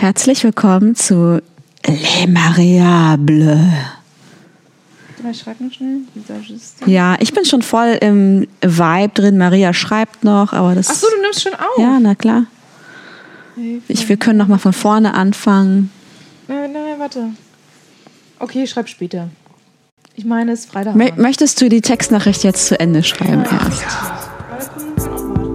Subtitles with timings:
[0.00, 1.42] Herzlich willkommen zu
[1.86, 3.58] Les Mariables.
[5.30, 5.98] Ich schreibe noch schnell.
[6.86, 9.36] Ja, ich bin schon voll im Vibe drin.
[9.36, 10.88] Maria schreibt noch, aber das.
[10.88, 11.76] Ach so, du nimmst schon auf.
[11.76, 12.46] Ja, na klar.
[13.88, 15.90] Ich, wir können noch mal von vorne anfangen.
[16.48, 17.24] Nein, nein, warte.
[18.38, 19.28] Okay, ich schreibe später.
[20.16, 20.96] Ich meine, es ist Freitag.
[20.96, 23.60] Mö möchtest du die Textnachricht jetzt zu Ende schreiben ja.
[23.66, 23.84] erst?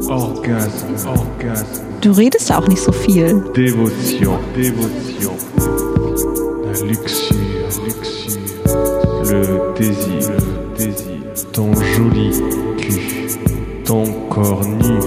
[0.08, 1.85] Orgasme, Orgasme.
[2.06, 3.44] Du redest ja auch nicht so viel.
[3.56, 4.38] Dévotion.
[6.64, 7.36] La luxure,
[7.84, 8.40] luxure.
[9.24, 11.52] Le désir, le désir.
[11.52, 12.30] Ton joli
[12.78, 15.00] cul, ton corps nu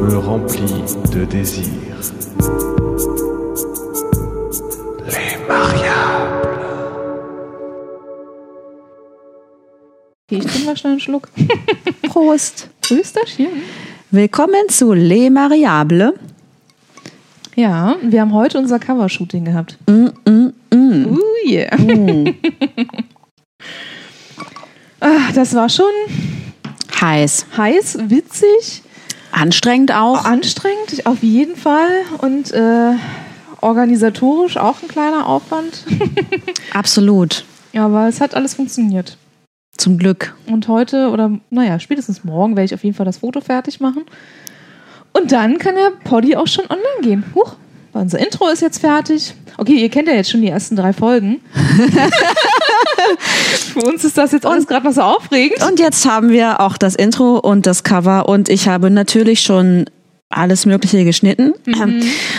[0.00, 1.68] me remplit de désir.
[5.08, 6.58] Les Mariables.
[10.24, 11.28] Okay, ich trinke mal schnell einen Schluck.
[12.08, 12.70] Prost.
[12.80, 13.50] Grüß dich hier.
[14.10, 16.14] Willkommen zu Les Mariables.
[17.56, 19.78] Ja, wir haben heute unser Covershooting gehabt.
[19.86, 21.06] Mm, mm, mm.
[21.06, 21.18] Uh,
[21.48, 21.74] yeah.
[25.00, 25.86] ah, das war schon
[27.00, 27.46] Heiß.
[27.56, 28.82] heiß, witzig,
[29.32, 30.26] Anstrengend auch.
[30.26, 31.88] anstrengend, auf jeden Fall.
[32.18, 32.92] Und äh,
[33.62, 35.86] organisatorisch auch ein kleiner Aufwand.
[36.74, 37.46] Absolut.
[37.74, 39.16] Aber es hat alles funktioniert.
[39.78, 40.36] Zum Glück.
[40.46, 44.04] Und heute oder naja, spätestens morgen werde ich auf jeden Fall das Foto fertig machen.
[45.16, 47.24] Und dann kann der Poddy auch schon online gehen.
[47.34, 47.54] Huch,
[47.92, 49.34] unser Intro ist jetzt fertig.
[49.58, 51.40] Okay, ihr kennt ja jetzt schon die ersten drei Folgen.
[53.72, 55.62] Für uns ist das jetzt alles gerade noch so aufregend.
[55.66, 59.86] Und jetzt haben wir auch das Intro und das Cover und ich habe natürlich schon
[60.28, 61.54] alles Mögliche geschnitten.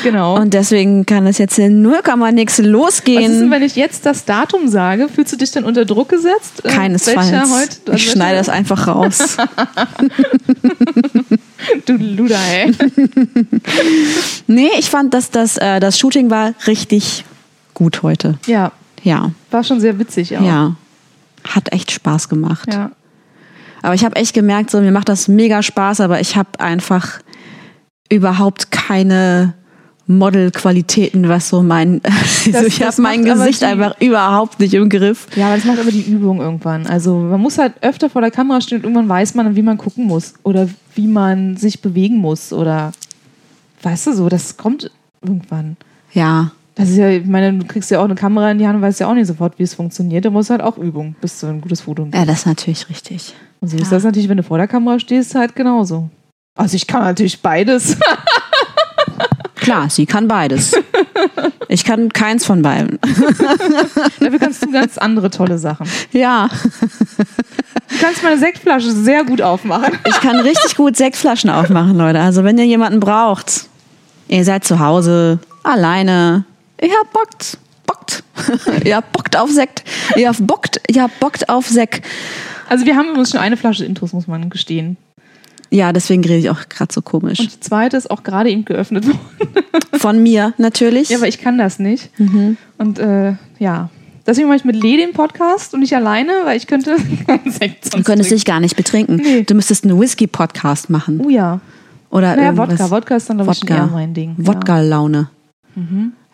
[0.04, 0.36] Genau.
[0.36, 3.52] Und deswegen kann es jetzt in 0, nix was ist denn, losgehen.
[3.52, 5.08] wenn ich jetzt das Datum sage?
[5.08, 6.64] Fühlst du dich dann unter Druck gesetzt?
[6.64, 7.32] Äh, Keinesfalls.
[7.32, 9.38] heute- ich schneide das einfach raus.
[11.88, 12.72] Du Luder, ey.
[14.48, 17.26] nee, ich fand, dass das, äh, das Shooting war richtig
[17.74, 18.38] gut heute.
[18.46, 18.72] Ja,
[19.04, 20.42] Ja, war schon sehr witzig auch.
[20.42, 20.76] ja.
[21.48, 22.72] Hat echt Spaß gemacht.
[22.74, 22.92] ja.
[23.84, 27.20] Aber ich habe echt gemerkt, so mir macht das mega Spaß, aber ich habe einfach
[28.10, 29.54] überhaupt keine
[30.08, 32.02] Modelqualitäten, was so mein,
[32.54, 35.28] also ich das habe mein Gesicht die- einfach überhaupt nicht im Griff.
[35.36, 36.88] Ja, aber das macht aber die Übung irgendwann.
[36.88, 39.78] Also man muss halt öfter vor der Kamera stehen und irgendwann weiß man, wie man
[39.78, 42.92] gucken muss oder wie man sich bewegen muss oder
[43.84, 44.90] weißt du so, das kommt
[45.22, 45.78] irgendwann.
[46.14, 48.78] Ja, Das ist ja, ich meine, du kriegst ja auch eine Kamera in die Hand
[48.78, 50.24] und weißt ja auch nicht sofort, wie es funktioniert.
[50.26, 52.90] Da musst du halt auch Übung, bis du ein gutes Foto ja, das ist natürlich
[52.90, 53.34] richtig.
[53.60, 53.98] Und so ist ja.
[53.98, 56.10] das natürlich, wenn du vor der Kamera stehst, halt genauso.
[56.56, 57.98] Also ich kann natürlich beides.
[59.58, 60.74] Klar, sie kann beides.
[61.70, 62.98] Ich kann keins von beiden.
[64.20, 65.86] Dafür kannst du ganz andere tolle Sachen.
[66.14, 66.48] Ja,
[67.90, 69.98] Du kannst meine Sektflasche sehr gut aufmachen.
[70.08, 72.20] ich kann richtig gut Sektflaschen aufmachen, Leute.
[72.22, 73.66] Also wenn ihr jemanden braucht,
[74.28, 76.46] ihr seid zu Hause, alleine,
[76.82, 78.24] ihr habt bockt, bockt.
[78.86, 79.84] ihr habt bockt auf Sekt.
[80.16, 82.06] Ihr habt bockt, ihr habt bockt auf Sekt.
[82.70, 84.98] Also wir haben übrigens schon eine Flasche Intros, muss man gestehen.
[85.70, 87.40] Ja, deswegen rede ich auch gerade so komisch.
[87.40, 89.20] Und die zweite ist auch gerade eben geöffnet worden.
[89.98, 91.10] Von mir natürlich.
[91.10, 92.10] Ja, aber ich kann das nicht.
[92.20, 92.58] Mhm.
[92.78, 93.90] Und äh, ja,
[94.26, 96.96] deswegen mache ich mit Lee den Podcast und nicht alleine, weil ich könnte
[97.28, 98.36] keinen Sekt du sonst könntest trinken.
[98.36, 99.16] dich gar nicht betrinken.
[99.18, 99.44] Nee.
[99.44, 101.22] Du müsstest einen Whisky-Podcast machen.
[101.26, 101.60] Oh ja.
[102.10, 102.70] Oder Naja, irgendwas.
[102.80, 102.92] Wodka.
[102.92, 104.36] Wodka ist dann, glaube ich, eher mein Ding.
[104.38, 105.30] Wodka-Laune.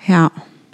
[0.08, 0.32] Ja.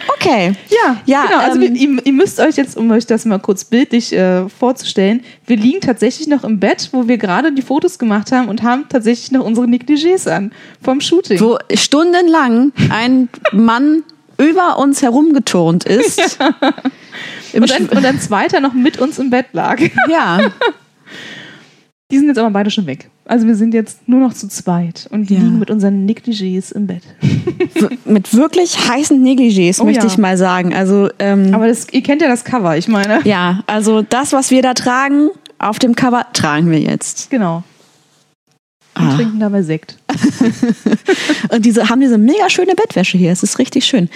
[0.08, 0.52] Okay.
[0.68, 1.38] Ja, Ja, genau.
[1.38, 5.22] Also ähm, ihr, ihr müsst euch jetzt, um euch das mal kurz bildlich äh, vorzustellen,
[5.46, 8.86] wir liegen tatsächlich noch im Bett, wo wir gerade die Fotos gemacht haben und haben
[8.88, 10.52] tatsächlich noch unsere Negligés an
[10.82, 11.40] vom Shooting.
[11.40, 14.02] Wo stundenlang ein Mann
[14.38, 16.38] über uns herumgeturnt ist.
[17.52, 19.80] Im und, ein, und ein zweiter noch mit uns im Bett lag.
[20.08, 20.40] ja.
[22.10, 23.08] Die sind jetzt aber beide schon weg.
[23.26, 25.38] Also wir sind jetzt nur noch zu zweit und Ja.
[25.38, 27.02] liegen mit unseren Negligés im Bett.
[28.04, 30.12] Mit wirklich heißen Negligés, Oh möchte ja.
[30.12, 30.74] ich mal sagen.
[30.74, 33.20] Also, ähm, Aber das, ihr kennt ja das Cover, ich meine.
[33.24, 35.28] ja, also das, was wir da tragen,
[35.58, 37.30] auf dem Cover, tragen wir jetzt.
[37.30, 37.62] Genau.
[38.96, 39.14] Und Ah.
[39.14, 39.96] trinken dabei Sekt.
[41.50, 43.30] Und diese haben diese mega schöne Bettwäsche hier.
[43.30, 44.08] Es ist richtig schön.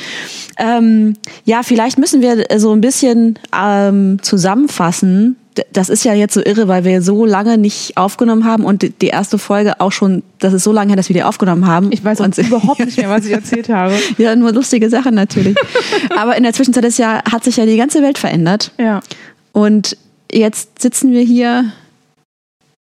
[0.58, 1.14] Ähm,
[1.44, 5.36] ja, vielleicht müssen wir so ein bisschen ähm, zusammenfassen.
[5.72, 9.06] Das ist ja jetzt so irre, weil wir so lange nicht aufgenommen haben und die-
[9.06, 11.92] erste Folge auch schon, das ist so lange her, dass wir die aufgenommen haben.
[11.92, 13.94] Ich weiß und, überhaupt nicht mehr, was ich erzählt habe.
[14.18, 15.56] Ja, nur lustige Sachen natürlich.
[16.16, 18.72] Aber in der Zwischenzeit ist ja, hat sich ja die ganze Welt verändert.
[18.78, 19.00] Ja.
[19.52, 19.96] Und
[20.32, 21.70] jetzt sitzen wir hier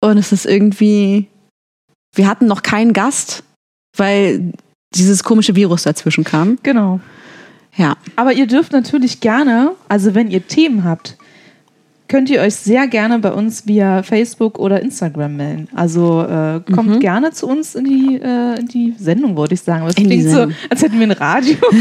[0.02, 1.28] und es ist irgendwie,
[2.16, 3.44] wir hatten noch keinen Gast,
[3.98, 4.54] weil
[4.96, 6.58] dieses komische Virus dazwischen kam.
[6.64, 7.02] Genau.
[7.76, 11.18] Ja, Aber ihr dürft natürlich gerne, also wenn ihr Themen habt,
[12.08, 15.68] könnt ihr euch sehr gerne bei uns via Facebook oder Instagram melden.
[15.76, 17.00] Also äh, kommt Mhm.
[17.00, 19.82] gerne zu uns in die, äh, in die Sendung, wollte ich sagen.
[19.82, 21.56] Aber es In die klingt so, als hätten wir ein Radio.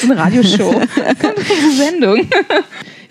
[0.00, 0.72] so eine Radioshow.
[1.20, 2.20] Kommt in unsere Sendung.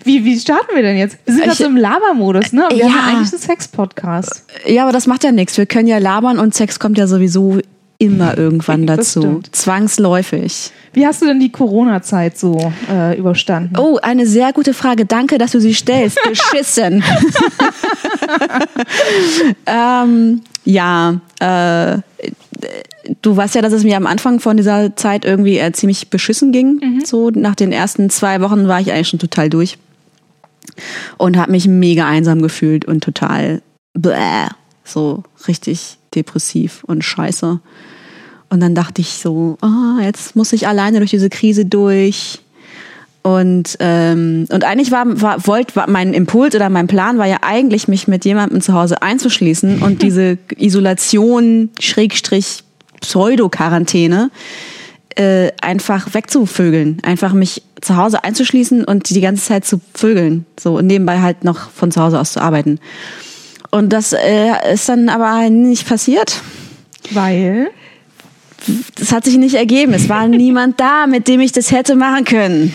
[0.04, 1.16] Wie, wie starten wir denn jetzt?
[1.24, 2.66] Wir sind Ich- gerade so im Labermodus, ne?
[2.70, 2.84] Wir Ja.
[2.88, 4.44] haben eigentlich einen Sex-Podcast.
[4.66, 5.56] Ja, aber das macht ja nichts.
[5.56, 7.58] Wir können ja labern und Sex kommt ja sowieso
[7.98, 9.40] immer irgendwann dazu.
[9.52, 10.70] Zwangsläufig.
[10.92, 13.76] Wie hast du denn die Corona-Zeit so äh, überstanden?
[13.78, 15.06] Oh, eine sehr gute Frage.
[15.06, 16.18] Danke, dass du sie stellst.
[16.28, 17.02] Beschissen.
[19.66, 21.98] ähm, ja, äh,
[23.22, 26.52] du weißt ja, dass es mir am Anfang von dieser Zeit irgendwie äh, ziemlich beschissen
[26.52, 27.02] ging.
[27.04, 29.78] So nach den ersten zwei Wochen war ich eigentlich schon total durch
[31.18, 33.62] und habe mich mega einsam gefühlt und total
[33.94, 34.48] bläh,
[34.84, 37.60] so richtig depressiv und scheiße.
[38.50, 42.40] Und dann dachte ich so, ah, jetzt muss ich alleine durch diese Krise durch.
[43.22, 47.38] Und, ähm, und eigentlich war, war, wollt, war mein Impuls oder mein Plan war ja
[47.40, 52.64] eigentlich, mich mit jemandem zu Hause einzuschließen und diese Isolation, Schrägstrich,
[53.00, 54.30] Pseudo-Quarantäne
[55.16, 56.98] äh, einfach wegzuvögeln.
[57.02, 60.46] Einfach mich zu Hause einzuschließen und die ganze Zeit zu vögeln.
[60.58, 62.78] So und nebenbei halt noch von zu Hause aus zu arbeiten.
[63.74, 66.40] Und das äh, ist dann aber nicht passiert.
[67.10, 67.70] Weil.
[68.94, 69.92] Das hat sich nicht ergeben.
[69.94, 72.72] Es war niemand da, mit dem ich das hätte machen können.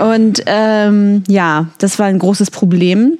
[0.00, 3.18] Und ähm, ja, das war ein großes Problem,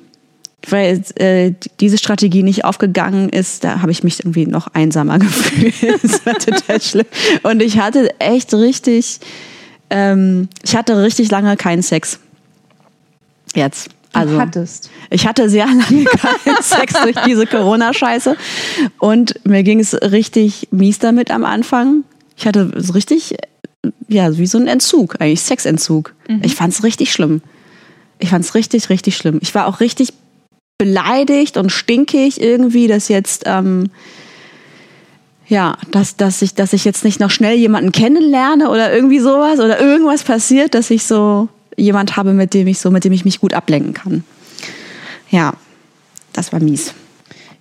[0.68, 3.62] weil äh, diese Strategie nicht aufgegangen ist.
[3.62, 6.02] Da habe ich mich irgendwie noch einsamer gefühlt.
[6.02, 7.06] das war total schlimm.
[7.44, 9.20] Und ich hatte echt richtig,
[9.90, 12.18] ähm, ich hatte richtig lange keinen Sex.
[13.54, 13.90] Jetzt.
[14.12, 14.90] Also, hattest.
[15.10, 18.36] ich hatte sehr lange keinen Sex durch diese Corona-Scheiße.
[18.98, 22.04] Und mir ging es richtig mies damit am Anfang.
[22.36, 23.36] Ich hatte so richtig,
[24.08, 26.14] ja, wie so ein Entzug, eigentlich Sexentzug.
[26.42, 27.42] Ich fand es richtig schlimm.
[28.18, 29.38] Ich fand es richtig, richtig schlimm.
[29.42, 30.12] Ich war auch richtig
[30.78, 33.90] beleidigt und stinkig irgendwie, dass jetzt, ähm,
[35.46, 39.60] ja, dass, dass, ich, dass ich jetzt nicht noch schnell jemanden kennenlerne oder irgendwie sowas
[39.60, 43.24] oder irgendwas passiert, dass ich so jemand habe, mit dem ich so, mit dem ich
[43.24, 44.24] mich gut ablenken kann.
[45.30, 45.54] Ja,
[46.32, 46.94] das war mies.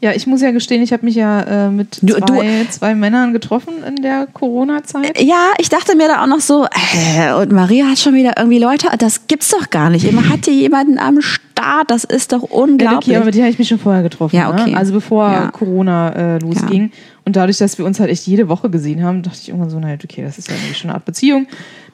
[0.03, 3.33] Ja, ich muss ja gestehen, ich habe mich ja äh, mit Du- zwei, zwei Männern
[3.33, 5.21] getroffen in der Corona-Zeit.
[5.21, 8.57] Ja, ich dachte mir da auch noch so, äh, und Maria hat schon wieder irgendwie
[8.57, 10.03] Leute, das gibt's doch gar nicht.
[10.05, 13.09] Immer hat die jemanden am Start, das ist doch Ja, unglaublich.
[13.09, 14.35] okay, aber mit denen habe ich mich schon vorher getroffen.
[14.35, 14.71] Ja, okay.
[14.71, 14.77] Ne?
[14.77, 15.51] Also bevor Ja.
[15.51, 16.91] Corona äh, losging.
[17.23, 19.79] Und dadurch, dass wir uns halt echt jede Woche gesehen haben, dachte ich irgendwann so,
[19.79, 21.45] naja, okay, das ist ja irgendwie schon eine Art Beziehung.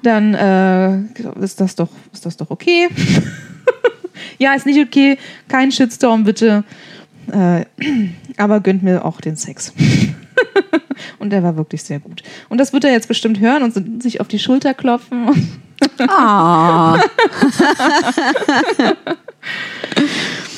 [0.01, 0.99] Dann äh,
[1.43, 2.87] ist das doch, ist das doch okay.
[4.37, 5.17] ja, ist nicht okay.
[5.49, 6.63] Kein Shitstorm, bitte.
[7.31, 7.65] Äh,
[8.37, 9.73] aber gönnt mir auch den Sex.
[11.19, 12.23] und der war wirklich sehr gut.
[12.49, 15.29] Und das wird er jetzt bestimmt hören und sich auf die Schulter klopfen.
[16.09, 16.99] Ah,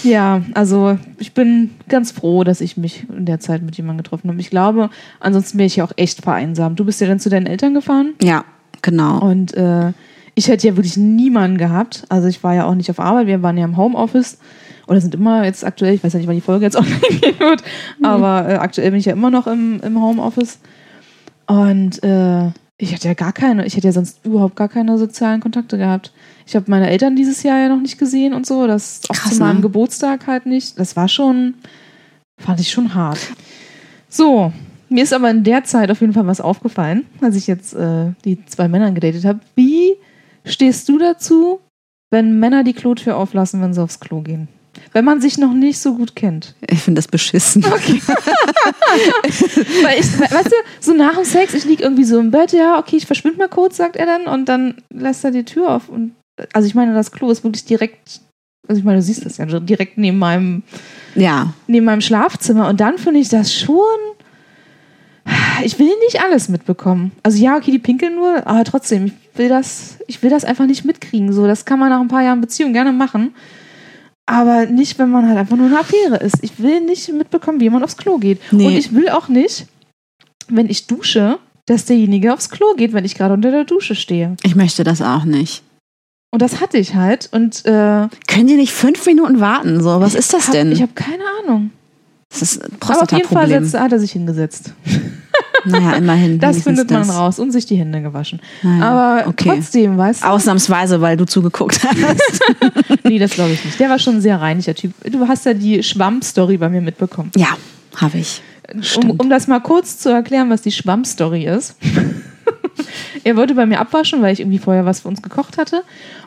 [0.04, 4.30] Ja, also ich bin ganz froh, dass ich mich in der Zeit mit jemandem getroffen
[4.30, 4.40] habe.
[4.40, 4.90] Ich glaube,
[5.20, 6.80] ansonsten wäre ich ja auch echt vereinsamt.
[6.80, 8.46] Du bist ja dann zu deinen Eltern gefahren ja,
[8.82, 9.20] genau.
[9.20, 9.92] und äh,
[10.36, 12.06] ich hätte ja wirklich niemanden gehabt.
[12.10, 14.38] Also ich war ja auch nicht auf Arbeit, wir waren ja im Homeoffice
[14.90, 17.40] oder sind immer jetzt aktuell, ich weiß ja nicht, wann die Folge jetzt online gehen
[17.40, 17.64] wird,
[18.02, 20.60] aber äh, aktuell bin ich ja immer noch im, im Homeoffice.
[21.46, 22.48] Und äh,
[22.78, 26.12] ich hatte ja gar keine, ich hätte ja sonst überhaupt gar keine sozialen Kontakte gehabt.
[26.48, 29.36] Ich habe meine Eltern dieses Jahr ja noch nicht gesehen und so, das auch Krass,
[29.36, 29.62] zu meinem ne?
[29.62, 30.80] Geburtstag halt nicht.
[30.80, 31.56] Das war schon,
[32.40, 33.20] fand ich schon hart.
[34.08, 34.52] So,
[34.90, 38.12] mir ist aber in der Zeit auf jeden Fall was aufgefallen, als ich jetzt äh,
[38.26, 39.40] die zwei Männer gedatet habe.
[39.56, 39.94] Wie
[40.46, 41.60] stehst du dazu,
[42.10, 44.48] wenn Männer die Klotür auflassen, wenn sie aufs Klo gehen?
[44.94, 46.56] Wenn man sich noch nicht so gut kennt.
[46.70, 47.64] Ich finde das beschissen.
[47.64, 47.82] Weil
[50.00, 52.98] ich, weißt du, so nach dem Sex, ich lieg irgendwie so im Bett, ja, okay,
[52.98, 55.90] ich verschwinde mal kurz, sagt er dann, und dann lässt er die Tür auf.
[55.90, 56.16] Und
[56.54, 58.22] also ich meine, das Klo ist wirklich direkt,
[58.68, 60.64] also ich meine, du siehst das ja direkt neben meinem,
[61.16, 62.68] Ja, neben meinem Schlafzimmer.
[62.70, 63.80] Und dann finde ich das schon.
[65.64, 67.12] Ich will nicht alles mitbekommen.
[67.22, 70.66] Also ja, okay, die pinkeln nur, aber trotzdem, ich will das, ich will das einfach
[70.66, 71.34] nicht mitkriegen.
[71.34, 73.34] So, das kann man nach ein paar Jahren Beziehung gerne machen.
[74.30, 76.38] Aber nicht, wenn man halt einfach nur eine Affäre ist.
[76.44, 78.40] Ich will nicht mitbekommen, wie jemand aufs Klo geht.
[78.52, 78.68] Nee.
[78.68, 79.66] Und ich will auch nicht,
[80.48, 84.36] wenn ich dusche, dass derjenige aufs Klo geht, wenn ich gerade unter der Dusche stehe.
[84.44, 85.64] ich möchte das auch nicht.
[86.32, 87.30] Und das hatte ich halt.
[87.32, 89.82] Und äh, Können die nicht fünf Minuten warten?
[89.82, 90.72] So, was ist das hab, denn?
[90.72, 91.72] Ich habe keine Ahnung.
[92.30, 94.74] Das ist ein Aber auf jeden Fall hat er sich hingesetzt.
[95.66, 96.40] Naja, immerhin.
[96.40, 97.18] Das findet man das.
[97.18, 98.40] raus und sich die Hände gewaschen.
[98.64, 99.50] Naja, Aber okay.
[99.56, 100.28] trotzdem, weißt du?
[100.28, 102.40] Ausnahmsweise, weil du zugeguckt hast.
[103.04, 103.78] Nee, das glaube ich nicht.
[103.80, 104.94] Der war schon ein sehr reinlicher Typ.
[105.12, 107.32] Du hast ja die Schwamm-Story bei mir mitbekommen.
[107.36, 107.58] ja,
[107.98, 108.42] habe ich.
[108.96, 111.76] Um, um das mal kurz zu erklären, was die Schwamm-Story ist.
[113.30, 115.84] Er wollte bei mir abwaschen, weil ich irgendwie vorher was für uns gekocht hatte.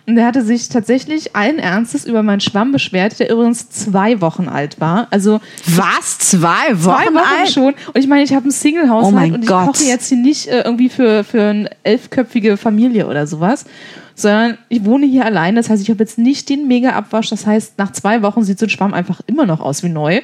[0.06, 4.49] Und er hatte sich tatsächlich allen Ernstes über meinen Schwamm beschwert, der übrigens zwei Wochen
[4.49, 5.09] alt war.
[5.11, 6.18] Also Was?
[6.18, 7.50] Zwei Wochen, zwei Wochen alt?
[7.50, 7.75] schon.
[7.92, 9.66] Und ich meine, ich habe einen Single-Haushalt Oh und ich Gott.
[9.66, 13.64] koche jetzt hier nicht äh, irgendwie für, für eine elfköpfige Familie oder sowas.
[14.14, 15.56] Sondern ich wohne hier allein.
[15.56, 17.30] Das heißt, ich habe jetzt nicht den Mega-Abwasch.
[17.30, 20.21] Das heißt, nach zwei Wochen sieht so ein Schwamm einfach immer noch aus wie neu.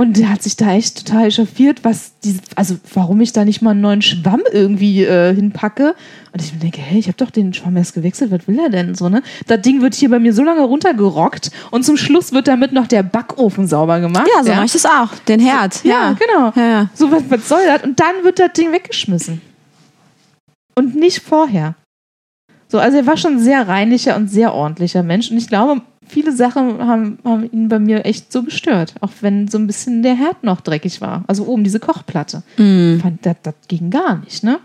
[0.00, 3.62] Und der hat sich da echt total echauffiert, was diese, also warum ich da nicht
[3.62, 5.96] mal einen neuen Schwamm irgendwie äh, hinpacke.
[6.32, 8.68] Und ich mir denke, hey, ich habe doch den Schwamm erst gewechselt, was will er
[8.68, 9.24] denn so, ne?
[9.48, 12.86] Das Ding wird hier bei mir so lange runtergerockt und zum Schluss wird damit noch
[12.86, 14.28] der Backofen sauber gemacht.
[14.36, 15.08] Ja, so mache ich das auch.
[15.26, 15.82] Den Herd.
[15.82, 16.52] Ja, genau.
[16.54, 16.90] Ja, ja.
[16.94, 17.82] So, was, was soll das?
[17.82, 19.40] Und dann wird das Ding weggeschmissen.
[20.76, 21.74] Und nicht vorher.
[22.68, 25.28] So, also er war schon ein sehr reinlicher und sehr ordentlicher Mensch.
[25.32, 28.94] Und ich glaube, viele Sachen haben, haben ihn bei mir echt so gestört.
[29.00, 31.24] Auch wenn so ein bisschen der Herd noch dreckig war.
[31.26, 32.42] Also oben diese Kochplatte.
[32.56, 33.00] Mhm.
[33.00, 34.58] Fand, das, das ging gar nicht, ne?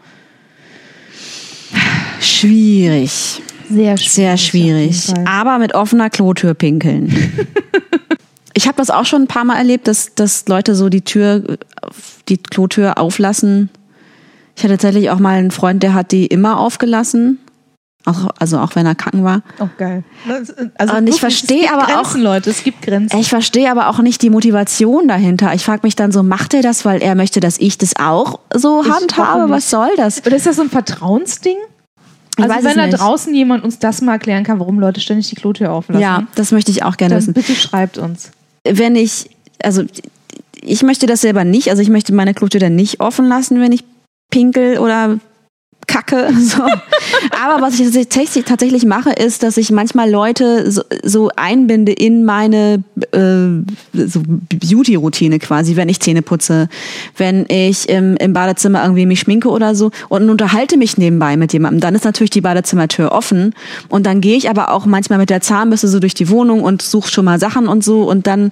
[2.19, 3.41] Schwierig.
[3.69, 4.11] Sehr schwierig.
[4.11, 5.13] Sehr schwierig.
[5.25, 7.13] Aber mit offener Klotür pinkeln.
[8.53, 11.57] ich habe das auch schon ein paar Mal erlebt, dass, dass Leute so die Tür,
[12.29, 13.69] die Klotür auflassen.
[14.55, 17.39] Ich hatte tatsächlich auch mal einen Freund, der hat die immer aufgelassen.
[18.05, 19.41] Auch, also auch wenn er kacken war.
[19.59, 20.03] Oh, geil.
[20.77, 23.17] Also Und ich verstehe aber auch- Grenzen, Leute, es gibt Grenzen.
[23.17, 25.53] Ich verstehe aber auch nicht die Motivation dahinter.
[25.53, 28.39] Ich frage mich dann so, macht er das, weil er möchte, dass ich das auch
[28.53, 29.49] so Ich handhabe?
[29.49, 30.25] Was soll das?
[30.25, 31.55] Oder ist das so ein Vertrauensding?
[32.37, 32.99] Ich Also wenn da nicht.
[32.99, 36.51] draußen jemand uns das mal erklären kann, warum Leute ständig die Klotür auflassen, Ja, das
[36.51, 37.33] möchte ich auch gerne wissen.
[37.33, 38.31] bitte schreibt uns.
[38.67, 39.29] wenn ich,
[39.63, 39.83] also
[40.61, 43.71] ich möchte das selber nicht, also ich möchte meine Klotür dann nicht offen lassen, wenn
[43.71, 43.83] ich
[44.31, 45.19] pinkel oder
[45.93, 46.29] kacke.
[46.43, 46.63] So.
[46.63, 52.25] Aber was ich tatsächlich, tatsächlich mache, ist, dass ich manchmal Leute so, so einbinde in
[52.25, 56.67] meine äh, so Beauty-Routine quasi, wenn ich Zähne putze,
[57.17, 61.53] wenn ich im, im Badezimmer irgendwie mich schminke oder so und unterhalte mich nebenbei mit
[61.53, 61.79] jemandem.
[61.79, 63.53] Dann ist natürlich die Badezimmertür offen
[63.89, 66.81] und dann gehe ich aber auch manchmal mit der Zahnbürste so durch die Wohnung und
[66.81, 68.51] suche schon mal Sachen und so und dann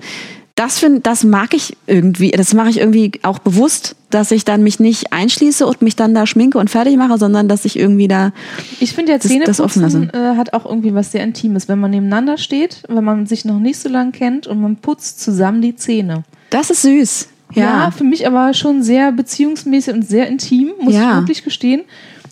[0.62, 4.62] das find, das mag ich irgendwie, das mache ich irgendwie auch bewusst, dass ich dann
[4.62, 8.08] mich nicht einschließe und mich dann da schminke und fertig mache, sondern dass ich irgendwie
[8.08, 8.32] da
[8.80, 12.84] Ich finde ja Zähneputzen äh, hat auch irgendwie was sehr Intimes, wenn man nebeneinander steht,
[12.88, 16.24] wenn man sich noch nicht so lange kennt und man putzt zusammen die Zähne.
[16.52, 17.28] Das ist süß.
[17.54, 17.92] Ja, Ja.
[17.92, 21.10] für mich aber schon sehr beziehungsmäßig und sehr intim, muss Ja.
[21.12, 21.82] ich wirklich gestehen.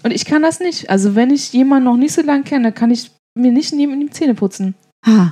[0.03, 0.89] Und ich kann das nicht.
[0.89, 4.01] Also wenn ich jemanden noch nicht so lange kenne, kann ich mir nicht neben ihm
[4.01, 4.75] die Zähne putzen.
[5.05, 5.31] Ah.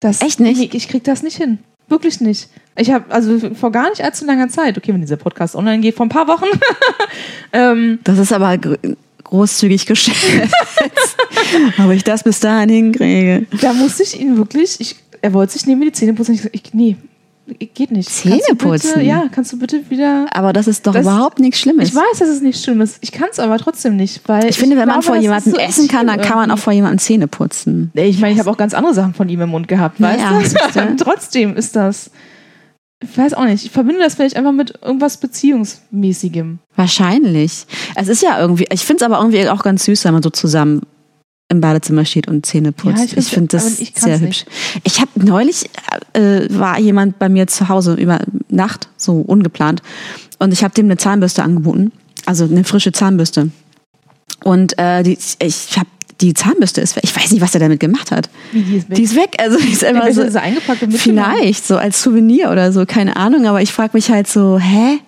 [0.00, 0.58] Das, Echt nicht?
[0.60, 1.58] Nee, ich krieg das nicht hin.
[1.88, 2.48] Wirklich nicht.
[2.76, 5.96] Ich habe also vor gar nicht allzu langer Zeit, okay, wenn dieser Podcast online geht,
[5.96, 6.44] vor ein paar Wochen,
[7.52, 8.76] ähm, Das ist aber gr-
[9.24, 10.18] großzügig geschätzt.
[11.78, 13.46] Ob ich das bis dahin hinkriege.
[13.60, 16.34] da musste ich ihn wirklich, ich, er wollte sich neben mir die Zähne putzen.
[16.34, 16.96] Ich, ich nee,
[17.74, 18.08] geht nicht.
[18.10, 19.04] Zähne Kannst du bitte, putzen?
[19.04, 20.26] Ja, kannst du bitte wieder.
[20.32, 21.88] Aber das ist doch Das- überhaupt nichts Schlimmes.
[21.88, 22.98] Ich weiß, dass es nicht schlimm ist.
[23.00, 25.22] Ich kann es aber trotzdem nicht, weil Ich finde, wenn man glaube, vor das ist
[25.24, 27.90] jemandem so essen kann, dann kann man auch vor jemandem Zähne putzen.
[27.94, 30.20] Ich meine, ich habe auch ganz andere Sachen von ihm im Mund gehabt, weißt
[30.74, 30.96] Ja, du?
[31.04, 32.10] Trotzdem ist das.
[33.00, 33.64] Ich weiß auch nicht.
[33.64, 36.58] Ich verbinde das vielleicht einfach mit irgendwas Beziehungsmäßigem.
[36.74, 37.66] Wahrscheinlich.
[37.94, 40.30] Es ist ja irgendwie, ich finde es aber irgendwie auch ganz süß, wenn man so
[40.30, 40.82] zusammen
[41.48, 43.12] im Badezimmer steht und Zähne putzt.
[43.12, 44.44] Ja, ich finde das ich sehr hübsch.
[44.84, 45.70] Ich habe neulich
[46.12, 49.82] äh, war jemand bei mir zu Hause über Nacht, so ungeplant,
[50.38, 51.92] und ich habe dem eine Zahnbürste angeboten,
[52.26, 53.50] also eine frische Zahnbürste.
[54.44, 55.88] Und äh, die, ich habe
[56.20, 57.04] die Zahnbürste ist weg.
[57.04, 58.28] Ich weiß nicht, was er damit gemacht hat.
[58.52, 58.96] Wie die ist weg.
[58.96, 59.36] Die ist weg.
[59.38, 61.32] Also die ist immer Vielleicht so, sie eingepackt und mitgenommen.
[61.36, 63.46] vielleicht so als Souvenir oder so, keine Ahnung.
[63.46, 64.98] Aber ich frage mich halt so, hä?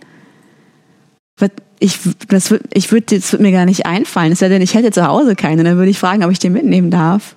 [1.39, 4.33] Was, ich das ich würde das würd mir gar nicht einfallen.
[4.33, 5.65] Es sei denn, ich hätte zu Hause keine.
[5.65, 7.35] Dann würde ich fragen, ob ich den mitnehmen darf.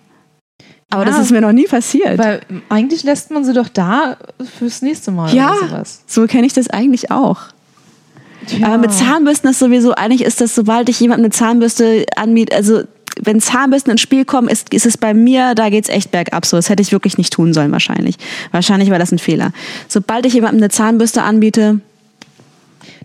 [0.89, 1.09] Aber Ja.
[1.09, 2.19] das ist mir noch nie passiert.
[2.19, 4.17] Weil eigentlich lässt man sie doch da
[4.59, 6.03] fürs nächste Mal ja, oder sowas.
[6.05, 7.39] so kenne ich das eigentlich auch.
[8.49, 8.67] Ja.
[8.67, 12.83] Aber mit Zahnbürsten ist sowieso, eigentlich ist das, sobald ich jemandem eine Zahnbürste anbiete, also
[13.21, 16.45] wenn Zahnbürsten ins Spiel kommen, ist, ist es bei mir, da geht's echt bergab.
[16.45, 18.17] So, das hätte ich wirklich nicht tun sollen, wahrscheinlich.
[18.51, 19.51] Wahrscheinlich war das ein Fehler.
[19.87, 21.79] Sobald ich jemandem eine Zahnbürste anbiete,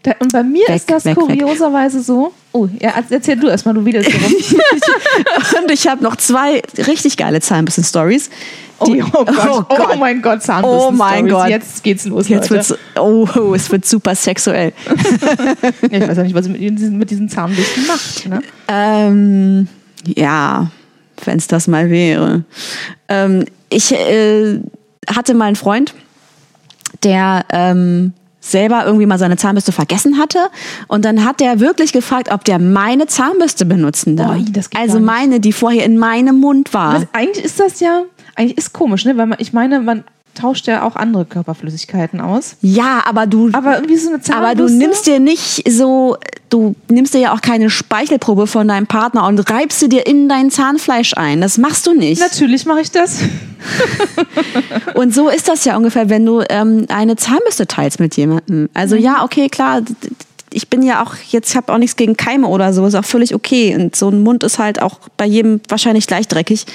[0.02, 1.24] Da, und bei mir Weg, ist das weg, weg.
[1.24, 2.32] kurioserweise so.
[2.52, 4.00] Oh, ja, erzähl du erstmal, du wieder
[5.62, 8.30] und ich habe noch zwei richtig geile Zahnbürsten-Stories.
[8.80, 10.88] Oh, oh Gott, oh, mein Gott, Zahnbürsten.
[10.88, 11.48] Oh mein Gott.
[11.48, 12.68] Jetzt geht's los, Jetzt Leute.
[12.68, 14.72] wird's, oh, oh, es wird super sexuell.
[15.90, 18.28] Ja, ich weiß auch nicht, was sie mit diesen, mit diesen Zahnbürsten macht.
[18.28, 18.42] Ne?
[18.68, 19.68] Ähm,
[20.04, 20.70] ja,
[21.24, 22.44] wenn es das mal wäre.
[23.08, 24.60] Ähm, ich äh,
[25.08, 25.94] hatte mal einen Freund,
[27.02, 30.38] der ähm, selber irgendwie mal seine Zahnbürste vergessen hatte
[30.86, 34.36] und dann hat der wirklich gefragt, ob der meine Zahnbürste benutzen darf.
[34.36, 36.94] Geht also meine, die vorher in meinem Mund war.
[36.94, 38.02] Was, eigentlich ist das ja,
[38.36, 39.16] eigentlich ist komisch, ne?
[39.16, 40.04] Weil man, ich meine, man
[40.34, 42.56] tauscht ja auch andere Körperflüssigkeiten aus.
[42.60, 44.34] Ja, aber du Aber irgendwie so eine Zahnbürste.
[44.34, 46.16] aber du nimmst dir nicht so
[46.50, 50.28] du nimmst dir ja auch keine Speichelprobe von deinem Partner und reibst sie dir in
[50.28, 51.40] dein Zahnfleisch ein.
[51.40, 52.20] Das machst du nicht.
[52.20, 53.20] Natürlich mache ich das.
[54.94, 58.68] Und so ist das ja ungefähr, wenn du ähm, eine Zahnbürste teilst mit jemandem.
[58.74, 59.82] Also ja, okay, klar,
[60.52, 63.34] ich bin ja auch jetzt, habe auch nichts gegen Keime oder so, ist auch völlig
[63.34, 63.76] okay.
[63.76, 66.66] Und so ein Mund ist halt auch bei jedem wahrscheinlich gleich dreckig.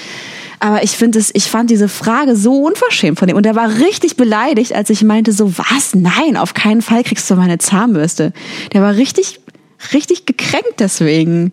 [0.64, 3.36] Aber ich finde es, ich fand diese Frage so unverschämt von ihm.
[3.36, 5.94] Und er war richtig beleidigt, als ich meinte so, was?
[5.94, 8.32] Nein, auf keinen Fall kriegst du meine Zahnbürste.
[8.72, 9.40] Der war richtig,
[9.92, 11.52] richtig gekränkt deswegen.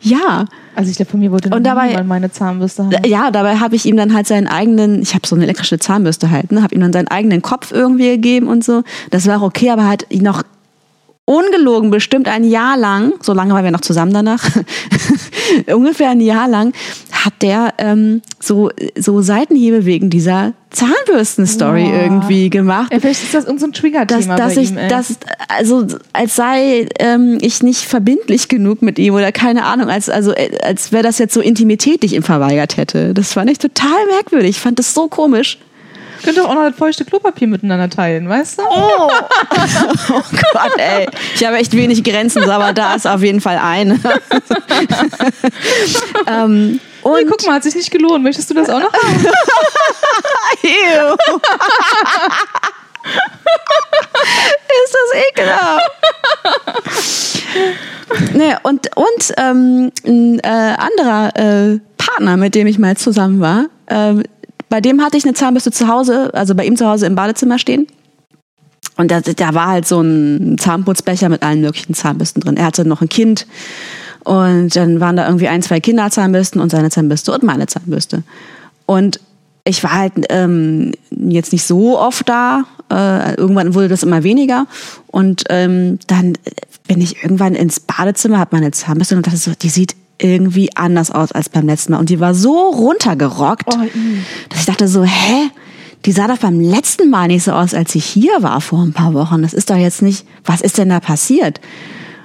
[0.00, 0.46] Ja.
[0.74, 2.96] Also ich glaube, von mir wollte Und dabei- niemand meine Zahnbürste haben.
[3.04, 6.30] Ja, dabei habe ich ihm dann halt seinen eigenen, ich habe so eine elektrische Zahnbürste
[6.30, 8.82] halt, ne, habe ihm dann seinen eigenen Kopf irgendwie gegeben und so.
[9.10, 10.42] Das war auch okay, aber hat ihn noch
[11.26, 14.42] ungelogen bestimmt ein Jahr lang, so lange waren wir noch zusammen danach,
[15.66, 16.72] ungefähr ein Jahr lang,
[17.24, 22.02] hat der ähm, so, so Seitenhiebe wegen dieser Zahnbürsten-Story Boah.
[22.02, 24.78] irgendwie gemacht Ja, vielleicht ist das irgendein so Trigger-Thema dass, dass ich, ihm.
[24.78, 24.88] Ey.
[24.88, 30.08] dass, also als sei ähm, ich nicht verbindlich genug mit ihm oder keine Ahnung, als
[30.08, 33.14] also äh, als wäre das jetzt so Intimität, die ich ihm verweigert hätte.
[33.14, 34.50] Das fand ich total merkwürdig.
[34.50, 35.58] Ich fand das so komisch.
[36.22, 38.62] Könnt ihr auch noch das feuchte Klopapier miteinander teilen, weißt du?
[38.62, 39.08] Oh,
[40.10, 40.22] oh
[40.52, 41.06] Gott, ey.
[41.34, 44.00] Ich habe echt wenig Grenzen, aber da ist auf jeden Fall eine.
[46.26, 48.22] ähm, und Hey, guck mal, hat sich nicht gelohnt.
[48.22, 49.24] Möchtest du das auch noch haben?
[54.84, 55.90] Ist das ekelhaft.
[58.34, 63.66] nee, und und ähm, ein äh, anderer äh, Partner, mit dem ich mal zusammen war,
[63.88, 64.22] ähm,
[64.68, 67.58] bei dem hatte ich eine Zahnbürste zu Hause, also bei ihm zu Hause im Badezimmer
[67.58, 67.86] stehen.
[68.96, 72.56] Und da, da war halt so ein Zahnputzbecher mit allen möglichen Zahnbürsten drin.
[72.56, 73.46] Er hatte noch ein Kind
[74.28, 78.24] und dann waren da irgendwie ein, zwei Kinderzahnbürsten und seine Zahnbürste und meine Zahnbürste.
[78.84, 79.20] Und
[79.64, 82.64] ich war halt ähm, jetzt nicht so oft da.
[82.92, 84.66] Äh, irgendwann wurde das immer weniger.
[85.06, 86.36] Und ähm, dann
[86.86, 91.10] bin ich irgendwann ins Badezimmer, habe meine Zahnbürste und dachte so, die sieht irgendwie anders
[91.10, 91.98] aus als beim letzten Mal.
[91.98, 94.18] Und die war so runtergerockt, Oh, i.
[94.50, 95.48] dass ich dachte so, hä?
[96.04, 98.92] Die sah doch beim letzten Mal nicht so aus, als ich hier war vor ein
[98.92, 99.40] paar Wochen.
[99.40, 101.62] Das ist doch jetzt nicht, was ist denn da passiert?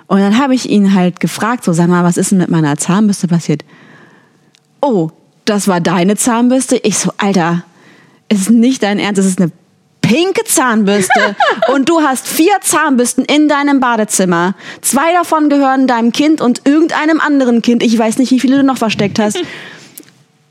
[0.08, 2.78] Und dann habe ich ihn halt gefragt, so sag mal, was ist denn mit meiner
[2.78, 3.64] Zahnbürste passiert?
[4.82, 5.12] Oh,
[5.46, 6.78] das war deine Zahnbürste?
[6.78, 7.64] Ich so, Alter,
[8.30, 9.52] ist nicht dein Ernst, das ist eine
[10.02, 11.36] pinke Zahnbürste
[11.74, 14.56] und du hast vier Zahnbürsten in deinem Badezimmer.
[14.82, 17.82] Zwei davon gehören deinem Kind und irgendeinem anderen Kind.
[17.82, 19.40] Ich weiß nicht, wie viele du noch versteckt hast.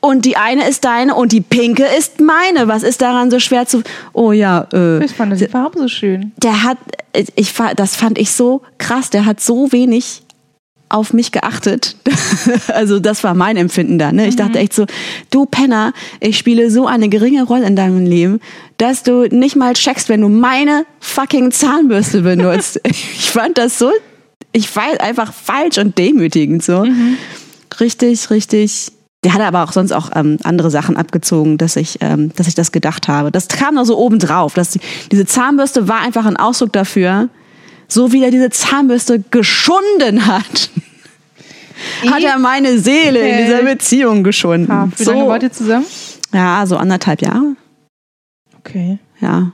[0.05, 2.67] Und die eine ist deine und die pinke ist meine.
[2.67, 3.83] Was ist daran so schwer zu...
[4.13, 6.33] Oh ja, äh, Ich fand die Farbe so schön.
[6.43, 6.77] der hat,
[7.37, 10.23] ich, das fand ich so krass, der hat so wenig
[10.89, 11.97] auf mich geachtet.
[12.69, 14.13] also das war mein Empfinden da.
[14.13, 14.27] Ne?
[14.27, 14.87] Ich dachte echt so,
[15.31, 18.41] du Penner, ich spiele so eine geringe Rolle in deinem Leben,
[18.79, 22.81] dass du nicht mal checkst, wenn du meine fucking Zahnbürste benutzt.
[22.85, 23.91] ich fand das so,
[24.53, 26.85] ich war einfach falsch und demütigend so.
[27.81, 28.92] Richtig, richtig.
[29.25, 32.57] Der hat aber auch sonst auch ähm, andere Sachen abgezogen, dass ich, ähm, dass ich
[32.57, 33.31] das gedacht habe.
[33.31, 34.55] Das kam noch so obendrauf.
[34.55, 34.81] Dass die,
[35.13, 37.29] diese Zahnbürste war einfach ein Ausdruck dafür,
[37.87, 40.71] so wie er diese Zahnbürste geschunden hat.
[42.11, 43.45] hat er meine Seele in Okay.
[43.45, 44.71] dieser Beziehung geschunden.
[44.71, 45.87] Ah, wie lange so, wart ihr zusammen?
[46.33, 47.55] ja, so anderthalb Jahre.
[48.59, 48.99] Okay.
[49.21, 49.53] Ja.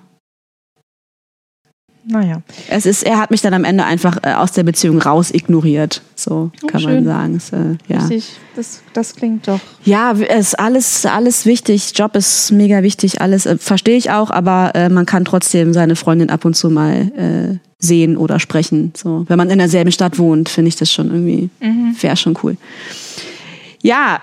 [2.10, 2.40] Naja.
[2.70, 6.00] Es ist, er hat mich dann am Ende einfach äh, aus der Beziehung raus ignoriert.
[6.14, 7.04] So Oh, kann man schön.
[7.04, 7.34] sagen.
[7.36, 7.98] Es, äh, ja.
[7.98, 8.32] Richtig.
[8.56, 9.60] Das, das klingt doch.
[9.84, 11.92] Ja, es ist alles, alles wichtig.
[11.94, 15.96] Job ist mega wichtig, alles äh, verstehe ich auch, aber äh, man kann trotzdem seine
[15.96, 18.92] Freundin ab und zu mal äh, sehen oder sprechen.
[18.96, 21.50] So, wenn man in derselben Stadt wohnt, finde ich das schon irgendwie,
[22.00, 22.56] wäre schon cool.
[23.80, 24.20] Ja,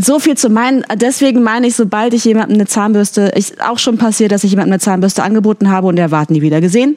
[0.00, 0.82] so viel zu meinen.
[0.94, 4.72] Deswegen meine ich, sobald ich jemandem eine Zahnbürste, ist auch schon passiert, dass ich jemandem
[4.72, 6.96] eine Zahnbürste angeboten habe und der war nie wieder gesehen.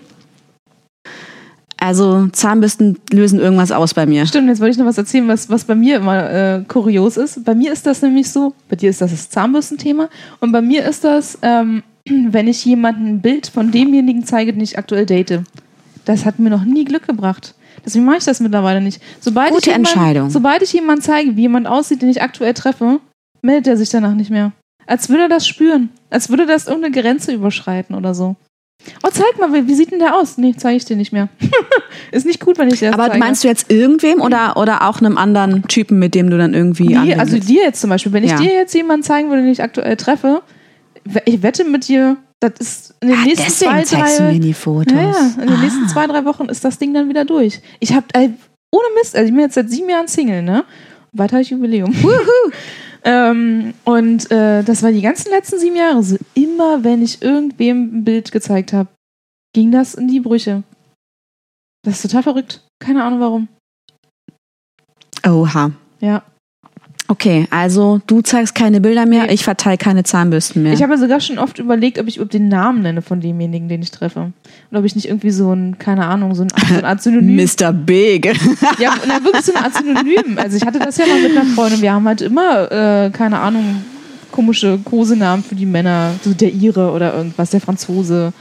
[1.82, 4.28] Also Zahnbürsten lösen irgendwas aus bei mir.
[4.28, 7.46] Stimmt, jetzt wollte ich noch was erzählen, was, was bei mir immer äh, kurios ist.
[7.46, 10.10] Bei mir ist das nämlich so, bei dir ist das das Zahnbürstenthema
[10.42, 14.62] und bei mir ist das, ähm, wenn ich jemandem ein Bild von demjenigen zeige, den
[14.62, 15.42] ich aktuell date.
[16.04, 17.56] Das hat mir noch nie Glück gebracht.
[17.86, 19.02] Deswegen mache ich das mittlerweile nicht.
[19.22, 20.30] Sobald Gute ich jemand, Entscheidung.
[20.30, 23.00] Sobald ich jemanden zeige, wie jemand aussieht, den ich aktuell treffe,
[23.42, 24.52] meldet er sich danach nicht mehr.
[24.86, 25.90] Als würde er das spüren.
[26.10, 28.36] Als würde das irgendeine Grenze überschreiten oder so.
[29.04, 30.38] Oh, zeig mal, wie, sieht denn der aus?
[30.38, 31.28] Nee, zeige ich dir nicht mehr.
[32.12, 33.20] ist nicht gut, wenn ich dir das Aber zeige.
[33.20, 36.98] meinst du jetzt irgendwem oder, oder auch einem anderen Typen, mit dem du dann irgendwie
[36.98, 38.14] Nee, also dir jetzt zum Beispiel.
[38.14, 38.38] Wenn ich Ja.
[38.38, 40.42] dir jetzt jemanden zeigen würde, den ich aktuell treffe,
[41.26, 44.94] ich wette mit dir, das ist in den Ah, nächsten zwei, drei, mir die Fotos.
[44.94, 45.62] ja, in den Ah.
[45.62, 47.60] nächsten zwei, drei Wochen ist das Ding dann wieder durch.
[47.80, 50.64] Ich habe ohne Mist, also ich bin jetzt seit sieben Jahren Single, ne?
[51.18, 51.94] Habe ich Jubiläum.
[53.04, 56.18] ähm, und äh, das war die ganzen letzten sieben Jahre so.
[56.34, 58.90] Immer wenn ich irgendwem ein Bild gezeigt habe,
[59.54, 60.64] ging das in die Brüche.
[61.84, 62.62] Das ist total verrückt.
[62.80, 63.48] Keine Ahnung warum.
[65.26, 65.72] Oha.
[66.02, 66.24] Ja.
[67.12, 69.34] Okay, also du zeigst keine Bilder mehr, Nee.
[69.34, 70.74] ich verteile keine Zahnbürsten mehr.
[70.74, 73.68] Ich habe ja sogar schon oft überlegt, ob ich überhaupt den Namen nenne von demjenigen,
[73.68, 74.32] den ich treffe.
[74.70, 77.36] Und ob ich nicht irgendwie so ein, keine Ahnung, so ein, so eine Art Synonym.
[77.60, 77.74] Mr.
[77.74, 78.28] Big.
[78.78, 80.38] Ja, na, wirklich so eine Art Synonym.
[80.38, 81.82] Also ich hatte das ja mal mit einer Freundin.
[81.82, 83.84] Wir haben halt immer, äh, keine Ahnung,
[84.32, 86.12] komische Kosenamen für die Männer.
[86.24, 88.34] So der Ire oder irgendwas, der Franzose.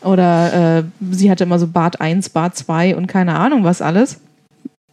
[0.00, 4.18] Oder äh, sie hatte immer so Bart 1, Bart 2 und keine Ahnung was alles.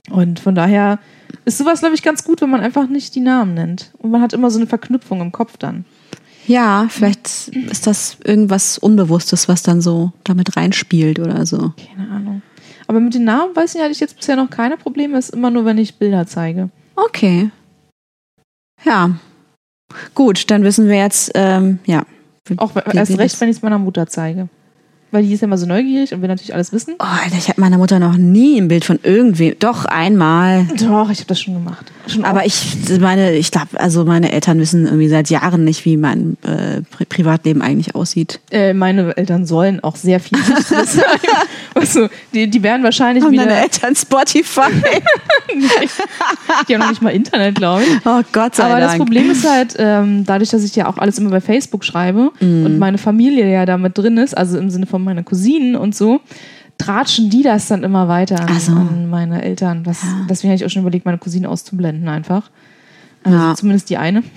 [0.10, 1.00] Und von daher
[1.46, 3.91] ist sowas, glaube ich, ganz gut, wenn man einfach nicht die Namen nennt.
[3.98, 5.86] Und man hat immer so eine Verknüpfung im Kopf dann.
[6.48, 11.74] Ja, vielleicht ist das irgendwas Unbewusstes, was dann so damit reinspielt oder so.
[11.96, 12.41] Keine Ahnung.
[12.88, 15.17] Aber mit den Namen, weiß ich, hatte ich jetzt bisher noch keine Probleme.
[15.17, 16.70] Es ist immer nur, wenn ich Bilder zeige.
[16.96, 17.52] Okay.
[18.84, 19.12] Ja.
[20.15, 22.04] Gut, dann wissen wir jetzt, ähm, ja.
[22.58, 24.50] Auch erst recht, wenn ich es meiner Mutter zeige.
[25.12, 26.95] Weil die ist ja immer so neugierig und will natürlich alles wissen.
[27.00, 29.56] Oh, Alter, ich habe meiner Mutter noch nie ein Bild von irgendwem.
[29.60, 30.65] Doch, einmal.
[30.80, 31.91] Doch, ich habe das schon gemacht.
[32.08, 32.63] Schon Aber ich
[33.00, 37.06] meine, ich glaube, also meine Eltern wissen irgendwie seit Jahren nicht, wie mein äh, Pri
[37.06, 38.39] Privatleben eigentlich aussieht.
[38.52, 41.02] äh, meine Eltern sollen auch sehr viel wissen.
[41.76, 43.46] Also, die, die werden wahrscheinlich Haben wieder.
[43.46, 44.62] deine Eltern Spotify?
[46.68, 47.90] Die haben noch nicht mal Internet, glaube ich.
[48.06, 48.92] oh Gott sei Aber Dank.
[48.92, 52.32] das Problem ist halt, ähm, dadurch, dass ich ja auch alles immer bei Facebook schreibe
[52.40, 52.66] Mhm.
[52.66, 56.22] und meine Familie ja damit drin ist, also im Sinne von meiner Cousinen und so,
[56.78, 58.72] tratschen die das dann immer weiter an, so.
[58.72, 59.86] an meine Eltern.
[59.86, 62.50] Was, Deswegen habe ich auch schon überlegt, meine Cousine auszublenden einfach.
[63.24, 63.56] Also Ja.
[63.56, 64.24] zumindest die eine.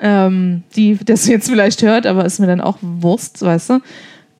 [0.00, 3.80] Ähm, die das jetzt vielleicht hört, aber ist mir dann auch Wurst, weißt du?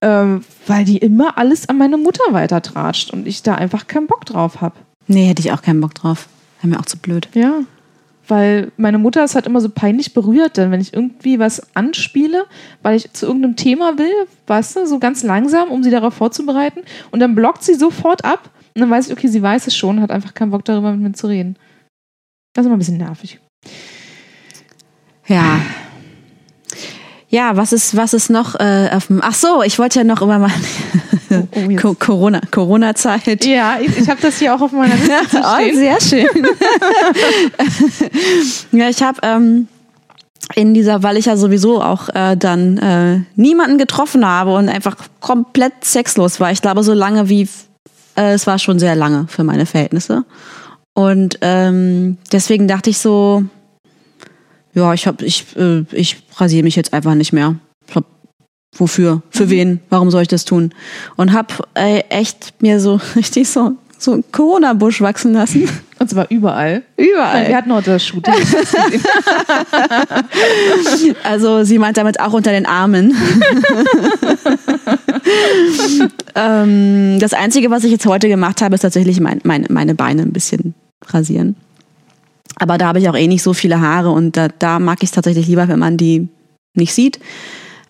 [0.04, 4.26] Ähm, weil die immer alles an meine Mutter weitertratscht und ich da einfach keinen Bock
[4.26, 4.74] drauf habe.
[5.06, 6.28] nee, hätte ich auch keinen Bock drauf.
[6.60, 7.26] Wäre mir auch zu blöd.
[7.32, 7.60] Ja.
[8.28, 12.44] Weil meine Mutter ist halt immer so peinlich berührt, dann wenn ich irgendwie was anspiele,
[12.82, 14.12] weil ich zu irgendeinem Thema will,
[14.46, 16.80] weißt du, so ganz langsam, um sie darauf vorzubereiten.
[17.10, 18.50] Und dann blockt sie sofort ab.
[18.74, 21.00] Und dann weiß ich, okay, sie weiß es schon, hat einfach keinen Bock darüber mit
[21.00, 21.56] mir zu reden.
[22.52, 23.40] Das ist immer ein bisschen nervig.
[25.26, 25.60] Ja.
[27.34, 29.20] Ja, was ist, was ist noch äh, auf dem.
[29.20, 30.54] Ach so, ich wollte ja noch über meine
[31.50, 31.82] Oh, jetzt.
[31.82, 33.44] Co- Corona, Corona-Zeit.
[33.44, 35.76] Ja, ich, ich habe das hier auch auf meiner Liste Oh, stehen.
[35.76, 36.28] sehr schön.
[38.72, 39.66] ja, ich habe ähm,
[40.54, 44.96] in dieser, weil ich ja sowieso auch äh, dann äh, niemanden getroffen habe und einfach
[45.20, 46.52] komplett sexlos war.
[46.52, 47.48] Ich glaube, so lange wie
[48.16, 50.24] äh, es war schon sehr lange für meine Verhältnisse.
[50.92, 53.42] Und ähm, deswegen dachte ich so,
[54.74, 57.56] ja, ich hab, ich, äh, ich rasiere mich jetzt einfach nicht mehr.
[57.88, 58.04] Ich hab,
[58.76, 59.22] wofür?
[59.30, 59.80] Für wen?
[59.88, 60.72] Warum soll ich das tun?
[61.16, 65.68] Und hab äh, echt mir so richtig so so einen Corona-Busch wachsen lassen.
[65.98, 66.82] Und zwar überall.
[66.96, 67.48] Überall.
[67.48, 68.34] wir hatten heute das Shooting.
[71.22, 73.16] Also sie meint damit auch unter den Armen.
[76.34, 80.22] ähm, das Einzige, was ich jetzt heute gemacht habe, ist tatsächlich mein, mein, meine Beine
[80.22, 80.74] ein bisschen
[81.06, 81.56] rasieren.
[82.56, 85.08] Aber da habe ich auch eh nicht so viele Haare und da, da mag ich
[85.08, 86.28] es tatsächlich lieber, wenn man die
[86.74, 87.18] nicht sieht.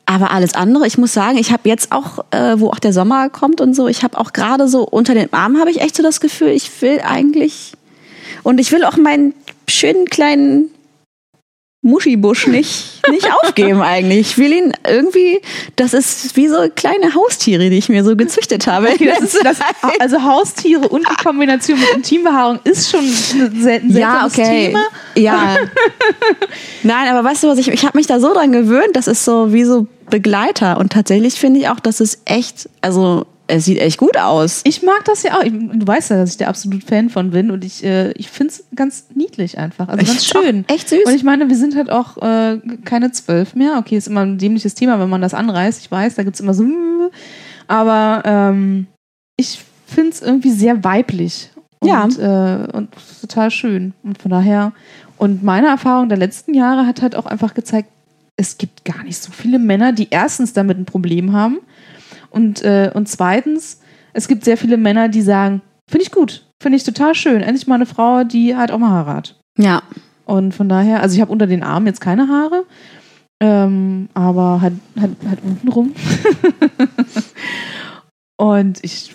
[0.07, 3.31] Aber alles andere, ich muss sagen, ich habe jetzt auch, äh, wo auch der Sommer
[3.31, 6.03] kommt und so, ich habe auch gerade so unter den Armen habe ich echt so
[6.03, 7.72] das Gefühl, ich will eigentlich
[8.42, 9.35] und ich will auch meinen
[9.66, 10.70] schönen kleinen
[11.84, 14.20] Muschibusch nicht, nicht aufgeben eigentlich.
[14.20, 15.42] Ich will ihn irgendwie,
[15.76, 18.88] das ist wie so kleine Haustiere, die ich mir so gezüchtet habe.
[18.98, 19.58] Das das,
[19.98, 24.68] also Haustiere und die Kombination mit Intimbehaarung ist schon ein selten ja, okay.
[24.68, 24.84] Thema.
[25.14, 25.56] Ja.
[26.82, 29.24] Nein, aber weißt du was, ich, ich habe mich da so dran gewöhnt, das ist
[29.24, 30.78] so wie so Begleiter.
[30.78, 34.62] Und tatsächlich finde ich auch, dass es echt, also es sieht echt gut aus.
[34.64, 35.42] Ich mag das ja auch.
[35.42, 38.30] Ich, du weißt ja, dass ich der absolut Fan von bin und ich, äh, ich
[38.30, 39.88] finde es ganz niedlich einfach.
[39.88, 40.64] Also ganz schön.
[40.68, 41.04] echt süß.
[41.07, 43.76] Und ich meine, wir sind halt auch äh, keine zwölf mehr.
[43.78, 45.80] Okay, ist immer ein dämliches Thema, wenn man das anreißt.
[45.80, 46.64] Ich weiß, da gibt's immer so.
[47.66, 48.87] Aber ähm,
[49.37, 51.50] ich finde es irgendwie sehr weiblich.
[51.80, 52.07] Und, Ja.
[52.07, 53.92] Äh, und total schön.
[54.02, 54.72] Und von daher.
[55.18, 57.90] Und meine Erfahrung der letzten Jahre hat halt auch einfach gezeigt,
[58.37, 61.59] es gibt gar nicht so viele Männer, die erstens damit ein Problem haben
[62.34, 63.80] und, äh, und zweitens,
[64.12, 67.42] es gibt sehr viele Männer, die sagen, finde ich gut, finde ich total schön.
[67.42, 69.40] Endlich mal eine Frau, die halt auch mal Haare hat.
[69.56, 69.82] Ja.
[70.26, 72.64] Und von daher, also ich habe unter den Armen jetzt keine Haare,
[73.40, 75.94] ähm, aber halt, halt, halt unten rum.
[78.36, 79.14] und ich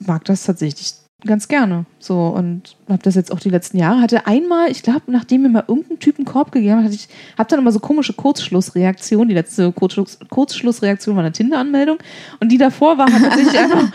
[0.00, 0.94] mag das tatsächlich
[1.26, 1.84] ganz gerne.
[1.98, 4.00] So und habe das jetzt auch die letzten Jahre.
[4.00, 7.08] Hatte einmal, ich glaube, nachdem mir mal irgendein Typ einen Korb gegeben hat, hatte ich,
[7.36, 9.28] habe dann immer so komische Kurzschlussreaktionen.
[9.28, 11.98] Die letzte Kurzschluss, Kurzschlussreaktion war eine Tinder-Anmeldung
[12.40, 13.90] und die davor war tatsächlich einfach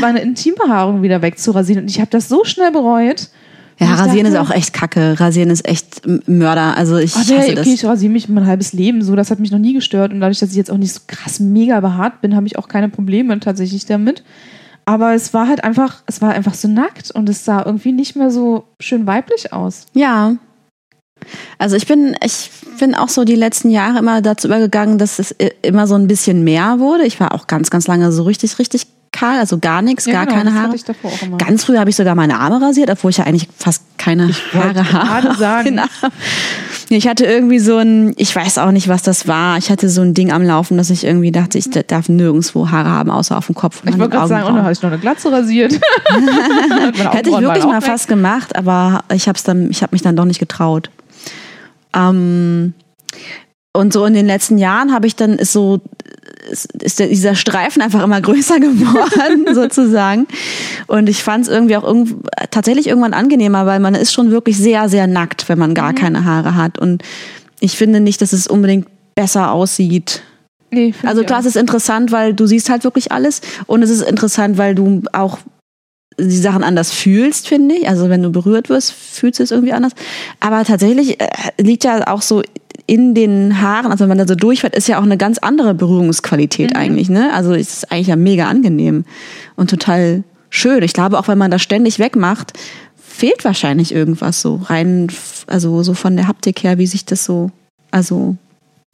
[0.00, 1.84] meine Intimbehaarung wieder wegzurasieren.
[1.84, 3.28] Und ich habe das so schnell bereut.
[3.78, 5.18] Ja, rasieren ist dachte- auch echt kacke.
[5.18, 6.76] Rasieren ist echt Mörder.
[6.76, 7.66] Also ich Ach, hasse nee, das.
[7.66, 10.20] okay, ich rasiere mich mein halbes Leben so, das hat mich noch nie gestört und
[10.20, 12.88] dadurch, dass ich jetzt auch nicht so krass mega behaart bin, habe ich auch keine
[12.88, 14.22] Probleme tatsächlich damit.
[14.84, 18.16] Aber es war halt einfach, es war einfach so nackt und es sah irgendwie nicht
[18.16, 19.86] mehr so schön weiblich aus.
[19.94, 20.36] Ja.
[21.58, 25.34] Also ich bin, ich bin auch so die letzten Jahre immer dazu übergegangen, dass es
[25.62, 27.04] immer so ein bisschen mehr wurde.
[27.04, 30.38] Ich war auch ganz, ganz lange so richtig, richtig kahl, also gar nichts, gar genau,
[30.38, 30.64] keine Haare.
[30.64, 31.38] hatte ich davor auch immer.
[31.38, 34.92] Ganz früh habe ich sogar meine Arme rasiert, obwohl ich ja eigentlich fast keine Haare
[34.92, 35.24] habe.
[35.24, 35.80] gerade sagen.
[36.88, 39.56] Ich hatte irgendwie so ein, ich weiß auch nicht, was das war.
[39.58, 42.90] Ich hatte so ein Ding am Laufen, dass ich irgendwie dachte, ich darf nirgendwo Haare
[42.90, 43.82] haben, außer auf dem Kopf.
[43.82, 44.64] und ich wollte gerade sagen, und dann Augenbrauen.
[44.64, 45.72] hatte ich noch eine Glatze rasiert.
[47.12, 50.24] Hätte ich wirklich mal fast gemacht, aber ich habe dann, ich habe mich dann doch
[50.26, 50.90] nicht getraut.
[51.94, 52.74] Ähm,
[53.72, 55.80] und so in den letzten Jahren habe ich dann ist so
[56.50, 60.26] ist, dieser Streifen einfach immer größer geworden sozusagen.
[60.86, 62.14] Und ich fand es irgendwie auch irgend,
[62.50, 65.96] tatsächlich irgendwann angenehmer, weil man ist schon wirklich sehr sehr nackt, wenn man gar Mhm.
[65.96, 66.78] keine Haare hat.
[66.78, 67.02] Und
[67.60, 70.22] ich finde nicht, dass es unbedingt besser aussieht.
[70.70, 74.02] Nee, Also klar, es ist interessant, weil du siehst halt wirklich alles und es ist
[74.02, 75.38] interessant, weil du auch
[76.18, 77.88] die Sachen anders fühlst, finde ich.
[77.88, 79.92] Also wenn du berührt wirst, fühlst du es irgendwie anders.
[80.40, 82.42] Aber tatsächlich äh, liegt ja auch so
[82.86, 85.74] in den Haaren, also wenn man da so durchfährt, ist ja auch eine ganz andere
[85.74, 86.76] Berührungsqualität Mhm.
[86.76, 87.08] eigentlich.
[87.08, 87.32] Ne?
[87.32, 89.04] Also es ist eigentlich ja mega angenehm
[89.56, 90.82] und total schön.
[90.82, 92.52] Ich glaube, auch wenn man das ständig wegmacht,
[92.96, 95.08] fehlt wahrscheinlich irgendwas so rein,
[95.46, 97.50] also so von der Haptik her, wie sich das so,
[97.90, 98.36] also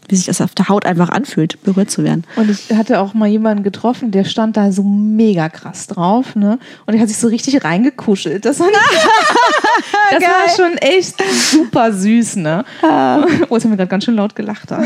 [0.09, 2.25] wie sich das auf der Haut einfach anfühlt, berührt zu werden.
[2.37, 6.59] Und ich hatte auch mal jemanden getroffen, der stand da so mega krass drauf, ne?
[6.87, 8.45] Und der hat sich so richtig reingekuschelt.
[8.45, 8.69] Das, war,
[10.11, 11.17] das war schon echt
[11.53, 12.65] super süß, ne?
[12.83, 14.61] Oh, jetzt haben wir gerade ganz schön laut gelacht.
[14.71, 14.83] Da.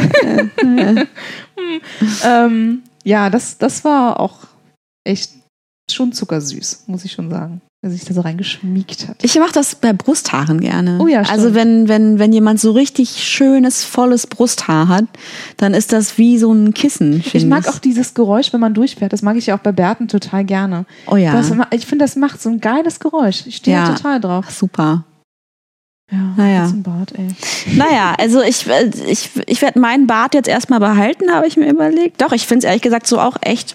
[0.60, 1.06] Hm.
[2.24, 4.38] ähm, ja, das, das war auch
[5.04, 5.32] echt
[5.90, 7.60] schon zuckersüß, muss ich schon sagen.
[7.90, 9.16] Sich da so reingeschmiegt hat.
[9.22, 10.98] Ich mache das bei Brusthaaren gerne.
[11.00, 11.38] Oh ja, stimmt.
[11.38, 15.04] Also wenn, wenn, wenn jemand so richtig schönes, volles Brusthaar hat,
[15.58, 17.34] dann ist das wie so ein Kissen, ich.
[17.34, 19.12] Ich mag auch dieses Geräusch, wenn man durchfährt.
[19.12, 20.86] Das mag ich ja auch bei Bärten total gerne.
[21.06, 21.32] Oh ja.
[21.32, 23.44] Das, ich finde, das macht so ein geiles Geräusch.
[23.46, 23.88] Ich stehe Ja.
[23.94, 24.44] total drauf.
[24.48, 25.04] Ach, super.
[26.12, 26.72] Ja, Naja.
[26.76, 27.28] Bart, ey.
[27.76, 31.68] Naja, also ich, äh, ich, ich werde meinen Bart jetzt erstmal behalten, habe ich mir
[31.70, 32.20] überlegt.
[32.20, 33.74] Doch, ich finde es ehrlich gesagt so auch echt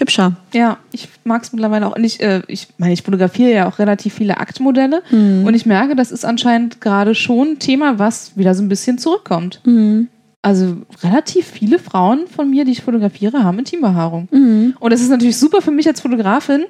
[0.00, 0.32] hübscher.
[0.52, 1.96] Ja, ich mag es mittlerweile auch.
[1.96, 5.02] Und ich, äh, ich meine, ich fotografiere ja auch relativ viele Aktmodelle.
[5.10, 5.44] Mhm.
[5.44, 8.98] Und ich merke, das ist anscheinend gerade schon ein Thema, was wieder so ein bisschen
[8.98, 9.60] zurückkommt.
[9.64, 10.08] Mhm.
[10.42, 14.28] Also relativ viele Frauen von mir, die ich fotografiere, haben Intimbehaarung.
[14.30, 14.74] Mhm.
[14.80, 16.64] Und das ist natürlich super für mich als Fotografin,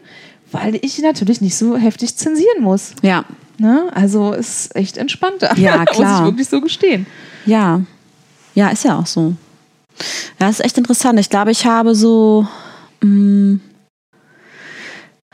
[0.51, 2.93] weil ich natürlich nicht so heftig zensieren muss.
[3.03, 3.25] Ja,
[3.61, 3.91] Ne?
[3.95, 5.55] Also ist echt entspannter.
[5.59, 6.21] Ja, muss klar.
[6.21, 7.07] ich wirklich so gestehen.
[7.45, 7.83] ja.
[8.53, 9.35] Ja, ist ja auch so.
[10.41, 11.21] Ja, ist echt interessant.
[11.21, 12.49] Ich glaube, ich habe so.
[13.03, 13.59] Mh,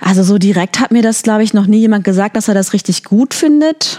[0.01, 2.73] Also so direkt hat mir das, glaube ich, noch nie jemand gesagt, dass er das
[2.73, 3.99] richtig gut findet.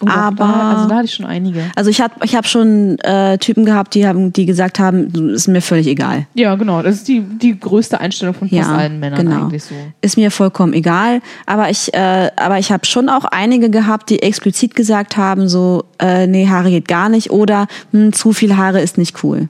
[0.00, 1.62] Oh, Aber- Da, also da hatte ich schon einige.
[1.76, 5.48] Also ich habe ich hab schon äh, Typen gehabt, die haben, die gesagt haben, ist
[5.48, 6.26] mir völlig egal.
[6.34, 6.82] Ja, genau.
[6.82, 9.44] Das ist die, die größte Einstellung von fast Ja, allen Männern genau.
[9.44, 9.74] eigentlich so.
[10.00, 11.20] Ist mir vollkommen egal.
[11.46, 15.84] Aber ich, äh, aber ich habe schon auch einige gehabt, die explizit gesagt haben, so,
[16.00, 19.48] äh, nee, Haare geht gar nicht oder hm, zu viel Haare ist nicht cool.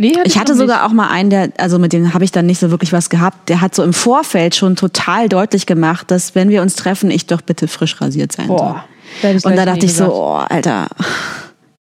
[0.00, 2.46] Nee, hatte Ich hatte sogar auch mal einen, der, also mit dem habe ich dann
[2.46, 6.34] nicht so wirklich was gehabt, der hat so im Vorfeld schon total deutlich gemacht, dass
[6.34, 8.56] wenn wir uns treffen, ich doch bitte frisch rasiert sein soll.
[8.56, 8.84] Boah.
[9.22, 10.18] Ich Und da dachte nee ich so, gesagt.
[10.18, 10.86] oh, Alter,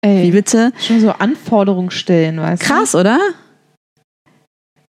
[0.02, 0.74] Ey, wie bitte?
[0.86, 3.18] Schon so Anforderungen stellen, weißt Krass, oder?
[3.18, 4.30] du?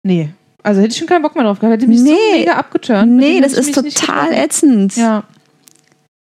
[0.03, 0.31] Nee.
[0.63, 1.75] Also hätte ich schon keinen Bock mehr drauf gehabt.
[1.75, 2.39] Hätte mich so Nee.
[2.39, 3.11] mega abgeturnt.
[3.13, 4.97] Nee, das ist total ätzend.
[4.97, 5.25] Ja.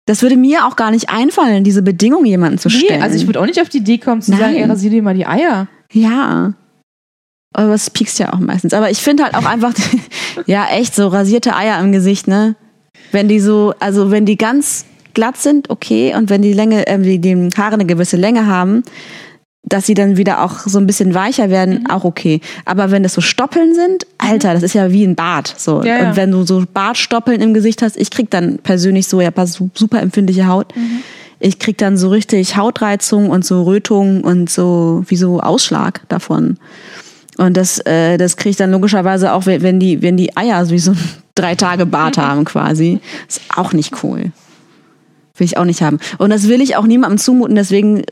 [0.07, 3.03] Das würde mir auch gar nicht einfallen, diese Bedingung jemanden zu Nee, stellen.
[3.03, 4.57] also ich würde auch nicht auf die Idee kommen zu sagen, Nein.
[4.57, 5.69] ey, rasier dir mal die Eier.
[5.93, 6.55] Ja.
[7.53, 8.73] Aber das piekst ja auch meistens.
[8.75, 9.73] Aber ich finde halt auch einfach,
[10.47, 12.55] ja, echt so rasierte Eier im Gesicht, ne?
[13.13, 14.85] Wenn die so, also wenn die ganz
[15.15, 18.85] glatt sind, okay, und wenn die Länge, äh, die, die Haare eine gewisse Länge haben,
[19.63, 21.91] dass sie dann wieder auch so ein bisschen weicher werden, Mhm.
[21.91, 22.41] auch okay.
[22.65, 25.53] Aber wenn das so Stoppeln sind, Alter, das ist ja wie ein Bart.
[25.59, 25.83] So.
[25.83, 26.09] Ja, ja.
[26.11, 29.31] Und wenn du so Bartstoppeln im Gesicht hast, ich krieg dann persönlich so, ja,
[29.75, 30.75] super empfindliche Haut.
[30.77, 31.03] Mhm.
[31.41, 36.59] Ich krieg dann so richtig Hautreizung und so Rötung und so wie so Ausschlag davon.
[37.41, 40.73] Und das, äh, das kriege ich dann logischerweise auch, wenn die, wenn die Eier so
[40.73, 40.93] wie so
[41.35, 43.01] drei Tage Bart haben quasi.
[43.27, 44.33] Ist auch nicht cool.
[45.37, 45.99] Will ich auch nicht haben.
[46.19, 47.57] Und das will ich auch niemandem zumuten.
[47.57, 48.03] Deswegen,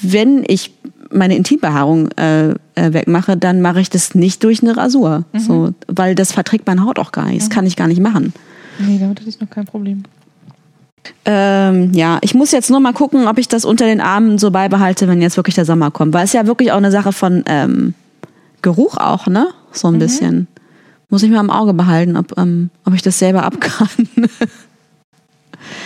[0.00, 0.72] wenn ich
[1.10, 5.24] meine Intimbehaarung äh, äh, wegmache, dann mache ich das nicht durch eine Rasur.
[5.36, 7.42] So, weil das verträgt meine Haut auch gar nicht.
[7.42, 8.32] Das kann ich gar nicht machen.
[8.78, 10.04] Nee, damit hatte ich noch kein Problem.
[11.26, 14.50] Ähm, ja, ich muss jetzt nur mal gucken, ob ich das unter den Armen so
[14.50, 16.14] beibehalte, wenn jetzt wirklich der Sommer kommt.
[16.14, 17.92] Weil es ja wirklich auch eine Sache von ähm,
[18.64, 19.48] Geruch auch, ne?
[19.70, 20.48] So ein bisschen.
[21.10, 23.88] Muss ich mal im Auge behalten, ob, ähm, ob ich das selber ab kann.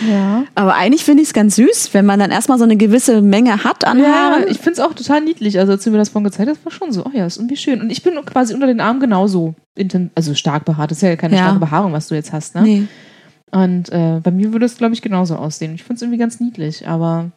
[0.07, 0.43] Ja.
[0.55, 3.63] Aber eigentlich finde ich es ganz süß, wenn man dann erstmal so eine gewisse Menge
[3.63, 4.43] hat an Ja, Haaren.
[4.47, 5.59] ich finde es auch total niedlich.
[5.59, 7.57] Also, als du mir das vorhin gezeigt hast, war schon so, oh ja, ist irgendwie
[7.57, 7.79] schön.
[7.81, 9.55] Und ich bin quasi unter den Armen genauso,
[10.15, 10.91] also stark behaart.
[10.91, 11.43] Das ist ja keine Ja.
[11.43, 12.61] starke Behaarung, was du jetzt hast, ne?
[12.63, 12.87] Nee.
[13.51, 15.73] Und äh, bei mir würde es, glaube ich, genauso aussehen.
[15.75, 17.31] Ich finde es irgendwie ganz niedlich, aber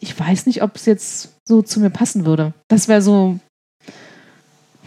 [0.00, 2.52] ich weiß nicht, ob es jetzt so zu mir passen würde.
[2.68, 3.38] Das wäre so,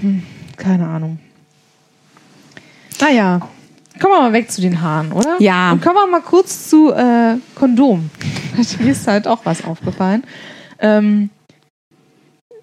[0.01, 0.23] hm,
[0.57, 1.19] keine Ahnung.
[2.99, 3.39] Naja,
[3.99, 5.37] kommen wir mal weg zu den Haaren, oder?
[5.39, 5.71] Ja.
[5.71, 8.09] Und kommen wir mal kurz zu äh, Kondom.
[8.79, 10.23] Mir ist halt auch was aufgefallen.
[10.79, 11.29] Ähm,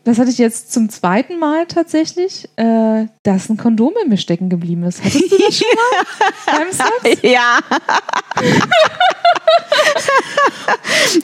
[0.07, 4.49] das hatte ich jetzt zum zweiten Mal tatsächlich, äh, dass ein Kondom in mir stecken
[4.49, 5.03] geblieben ist.
[5.03, 6.05] Hattest du das schon mal
[6.59, 7.23] beim Sex?
[7.23, 7.59] Ja.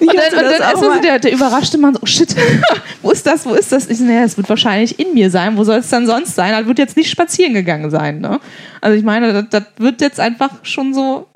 [0.01, 2.35] Und dann, und das dann ist so der, der überraschte Mann so, oh shit,
[3.03, 3.88] wo ist das, wo ist das?
[3.88, 6.51] Ich so, naja, es wird wahrscheinlich in mir sein, wo soll es dann sonst sein?
[6.51, 8.40] Das wird jetzt nicht spazieren gegangen sein, ne?
[8.81, 11.29] Also ich meine, das, das wird jetzt einfach schon so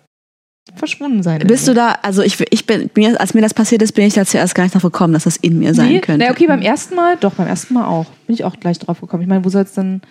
[0.74, 1.40] verschwunden sein.
[1.40, 4.06] in Bist du da, also ich, ich bin, mir, als mir das passiert ist, bin
[4.06, 6.00] ich da zuerst gar nicht drauf gekommen, dass das in mir sein nee?
[6.00, 6.24] könnte.
[6.24, 8.06] Na, okay, beim ersten Mal, doch, beim ersten Mal auch.
[8.26, 9.22] Bin ich auch gleich drauf gekommen.
[9.22, 10.02] Ich meine, wo soll es dann,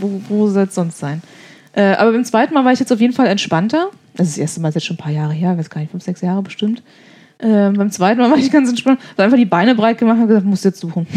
[0.00, 1.22] wo, wo soll es sonst sein?
[1.72, 3.90] Äh, aber beim zweiten Mal war ich jetzt auf jeden Fall entspannter.
[4.16, 5.92] Das ist das erste Mal ist jetzt schon ein paar Jahre her, weiß gar nicht,
[5.92, 6.82] fünf, sechs Jahre bestimmt.
[7.38, 9.00] Ähm, beim zweiten Mal war ich ganz entspannt.
[9.12, 11.06] Hab einfach die Beine breit gemacht und gesagt, musst jetzt suchen.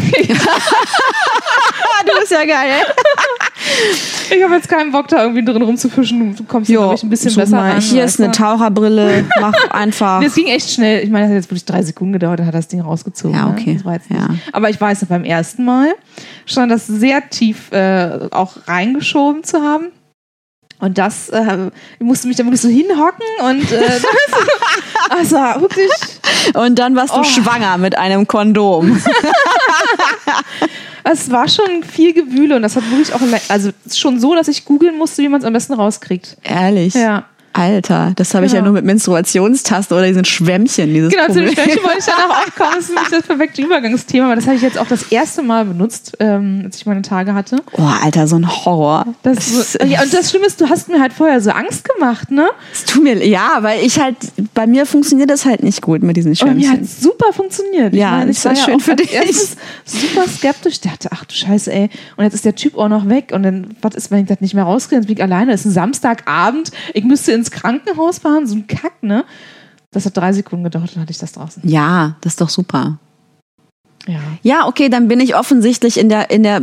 [2.06, 3.43] Du bist ja geil, ey.
[4.30, 6.34] Ich habe jetzt keinen Bock, da irgendwie drin rumzufischen.
[6.34, 7.72] Du kommst, glaube ich, ein bisschen besser mal.
[7.72, 7.80] ran.
[7.80, 8.32] Hier ist eine?
[8.32, 10.22] Taucherbrille, mach einfach.
[10.22, 11.04] Das ging echt schnell.
[11.04, 13.36] Ich meine, das hat jetzt wirklich drei Sekunden gedauert, dann hat das Ding rausgezogen.
[13.36, 13.52] Ja, ne?
[13.58, 13.80] okay.
[13.84, 14.28] Jetzt Ja.
[14.52, 15.94] Aber ich weiß noch beim ersten Mal
[16.46, 19.86] schon das sehr tief äh, auch reingeschoben zu haben.
[20.80, 23.80] Und das, äh, ich musste mich da wirklich so hinhocken und äh,
[25.10, 25.90] also wirklich,
[26.54, 27.24] Und dann warst du Oh.
[27.24, 29.00] schwanger mit einem Kondom.
[31.04, 34.64] es war schon viel Gewühle und das hat wirklich auch, also schon so, dass ich
[34.64, 36.36] googeln musste, wie man es am besten rauskriegt.
[36.42, 36.94] Ehrlich.
[36.94, 37.26] Ja.
[37.56, 38.72] Alter, das habe ich ja Genau.
[38.72, 40.92] nur mit Menstruationstaste oder diesen Schwämmchen.
[40.92, 41.64] Dieses Genau, zu den Problem.
[41.64, 42.70] Schwämmchen wollte ich danach auch kommen.
[42.74, 45.64] Das ist nämlich das perfekte Übergangsthema, aber das habe ich jetzt auch das erste Mal
[45.64, 47.62] benutzt, ähm, als ich meine Tage hatte.
[47.72, 49.06] Oh, Alter, so ein Horror.
[49.22, 52.30] Das, Es- ja, und das Schlimme ist, du hast mir halt vorher so Angst gemacht,
[52.30, 52.48] ne?
[52.72, 54.16] Es tut mir, ja, weil ich halt,
[54.52, 57.00] bei mir funktioniert das halt nicht gut mit diesen Aber mir hat Schwämmchen.
[57.02, 57.94] super funktioniert.
[57.94, 59.12] Ja, ich ist ja war schön auch für dich.
[59.12, 60.74] erstes super skeptisch.
[60.74, 61.88] Ich dachte, ach du Scheiße, ey.
[62.16, 63.30] Und jetzt ist der Typ auch noch weg.
[63.32, 64.96] Und dann, was ist, wenn ich das nicht mehr rauskriege?
[65.00, 65.52] Jetzt bin ich alleine.
[65.52, 66.70] Es ist ein Samstagabend.
[66.94, 68.46] Ich müsste ins Krankenhaus fahren.
[68.46, 69.24] So ein Kack, ne?
[69.90, 71.62] Das hat drei Sekunden gedauert, dann hatte ich das draußen.
[71.68, 72.98] Ja, das ist doch super.
[74.06, 74.20] Ja.
[74.42, 76.60] Ja, okay, dann bin ich offensichtlich in der in der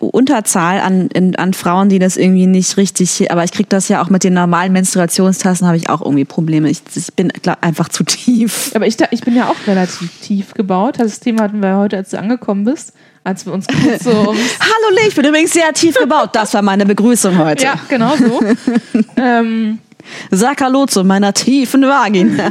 [0.00, 3.30] Unterzahl an in, an Frauen, die das irgendwie nicht richtig.
[3.30, 6.68] Aber ich krieg das ja auch mit den normalen Menstruationstassen habe ich auch irgendwie Probleme.
[6.68, 8.72] Ich, ich bin glaub, einfach zu tief.
[8.74, 10.96] Aber ich, ich bin ja auch relativ tief gebaut.
[10.98, 12.94] Das Thema hatten wir heute, als du angekommen bist.
[13.22, 16.30] Als wir uns kurz so Hallo Lee, ich bin übrigens sehr tief gebaut.
[16.32, 17.62] Das war meine Begrüßung heute.
[17.62, 18.40] Ja, genau so.
[19.16, 19.78] ähm,
[20.30, 22.50] Sag Hallo zu meiner tiefen Vagina.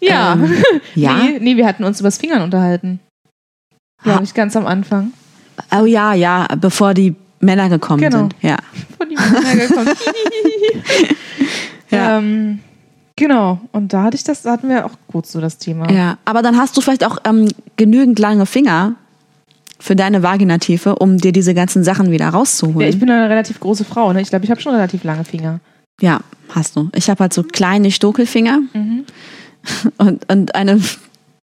[0.00, 0.32] ja.
[0.34, 0.54] Ähm,
[0.94, 1.14] ja.
[1.14, 3.00] Nee, nee, wir hatten uns übers Fingern unterhalten.
[4.02, 5.12] Glaube ich, ganz am Anfang.
[5.78, 8.18] Oh ja, ja, bevor die Männer gekommen Genau.
[8.18, 8.34] sind.
[8.40, 8.56] Ja.
[8.96, 9.88] Von die Männer gekommen.
[11.92, 12.18] Ja.
[12.18, 12.60] ähm,
[13.16, 13.58] genau.
[13.72, 15.90] Und da hatte ich das, da hatten wir auch kurz so das Thema.
[15.90, 18.94] Ja, aber dann hast du vielleicht auch ähm, genügend lange Finger
[19.80, 22.88] für deine Vaginatiefe, um dir diese ganzen Sachen wieder Ja, rauszuholen.
[22.88, 24.20] ich bin eine relativ große Frau, ne?
[24.20, 25.60] Ich glaube, ich habe schon relativ lange Finger.
[26.00, 26.20] Ja,
[26.54, 26.88] hast du.
[26.94, 29.04] Ich habe halt so kleine Stokelfinger Mhm.
[29.98, 30.80] und, und eine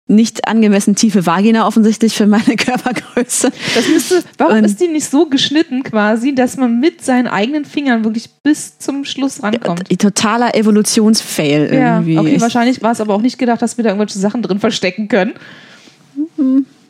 [0.09, 3.51] nicht angemessen tiefe Vagina offensichtlich für meine Körpergröße.
[3.75, 7.65] Das müsste, warum Und- ist die nicht so geschnitten quasi, dass man mit seinen eigenen
[7.65, 9.89] Fingern wirklich bis zum Schluss rankommt?
[9.99, 12.19] Totaler Evolutionsfail Ja, irgendwie.
[12.19, 14.59] okay, Ich- wahrscheinlich war es aber auch nicht gedacht, dass wir da irgendwelche Sachen drin
[14.59, 15.33] verstecken können.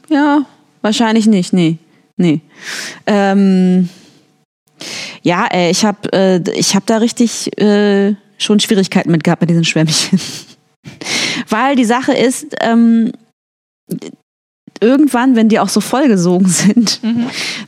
[0.09, 0.43] Ja,
[0.83, 1.79] wahrscheinlich nicht, nee.
[2.17, 2.41] Nee.
[3.07, 3.89] Ähm,
[5.23, 9.51] ja, ey, ich habe äh, ich hab da richtig äh, schon Schwierigkeiten mit gehabt mit
[9.51, 10.21] diesen Schwämmchen.
[11.49, 13.13] Weil die Sache ist, ähm,
[14.81, 17.01] irgendwann, wenn die auch so vollgesogen sind,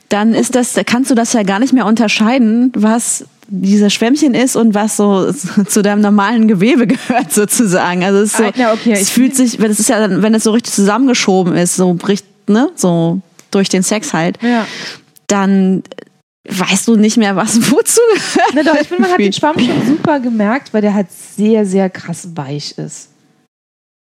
[0.08, 4.56] dann ist das, kannst du das ja gar nicht mehr unterscheiden, was diese Schwämmchen ist
[4.56, 5.32] und was so
[5.68, 8.04] zu deinem normalen Gewebe gehört sozusagen.
[8.04, 10.44] Also es ist so, Ah, okay, es fühlt sich, wenn es ist ja, wenn es
[10.44, 14.66] so richtig zusammengeschoben ist, so bricht, ne, so durch den Sex halt, Ja.
[15.28, 15.82] dann
[16.48, 18.52] weißt du nicht mehr, was wozu gehört.
[18.54, 19.32] Na doch, ich finde, man hat den.
[19.32, 23.08] Schwamm schon super gemerkt, weil der halt sehr, sehr krass weich ist.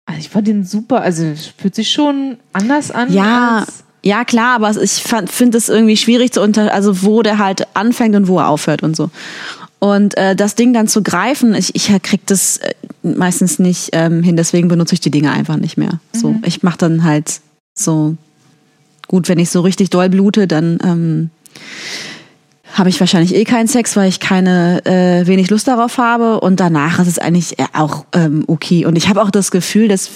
[0.06, 1.24] Also ich fand den super, also
[1.58, 3.12] fühlt sich schon anders an.
[3.14, 3.66] Ja,
[4.04, 8.16] ja klar, aber ich finde es irgendwie schwierig zu unter, also wo der halt anfängt
[8.16, 9.12] und wo er aufhört und so.
[9.78, 12.74] Und äh, das Ding dann zu greifen, ich, ich krieg das äh,
[13.04, 16.00] meistens nicht ähm, hin, deswegen benutze ich die Dinge einfach nicht mehr.
[16.12, 17.40] So, ich mache dann halt
[17.78, 18.16] so
[19.10, 21.30] gut, wenn ich so richtig doll blute, dann ähm,
[22.74, 26.40] habe ich wahrscheinlich eh keinen Sex, weil ich keine äh, wenig Lust darauf habe.
[26.40, 28.86] Und danach ist es eigentlich äh, auch ähm, okay.
[28.86, 30.10] Und ich habe auch das Gefühl, dass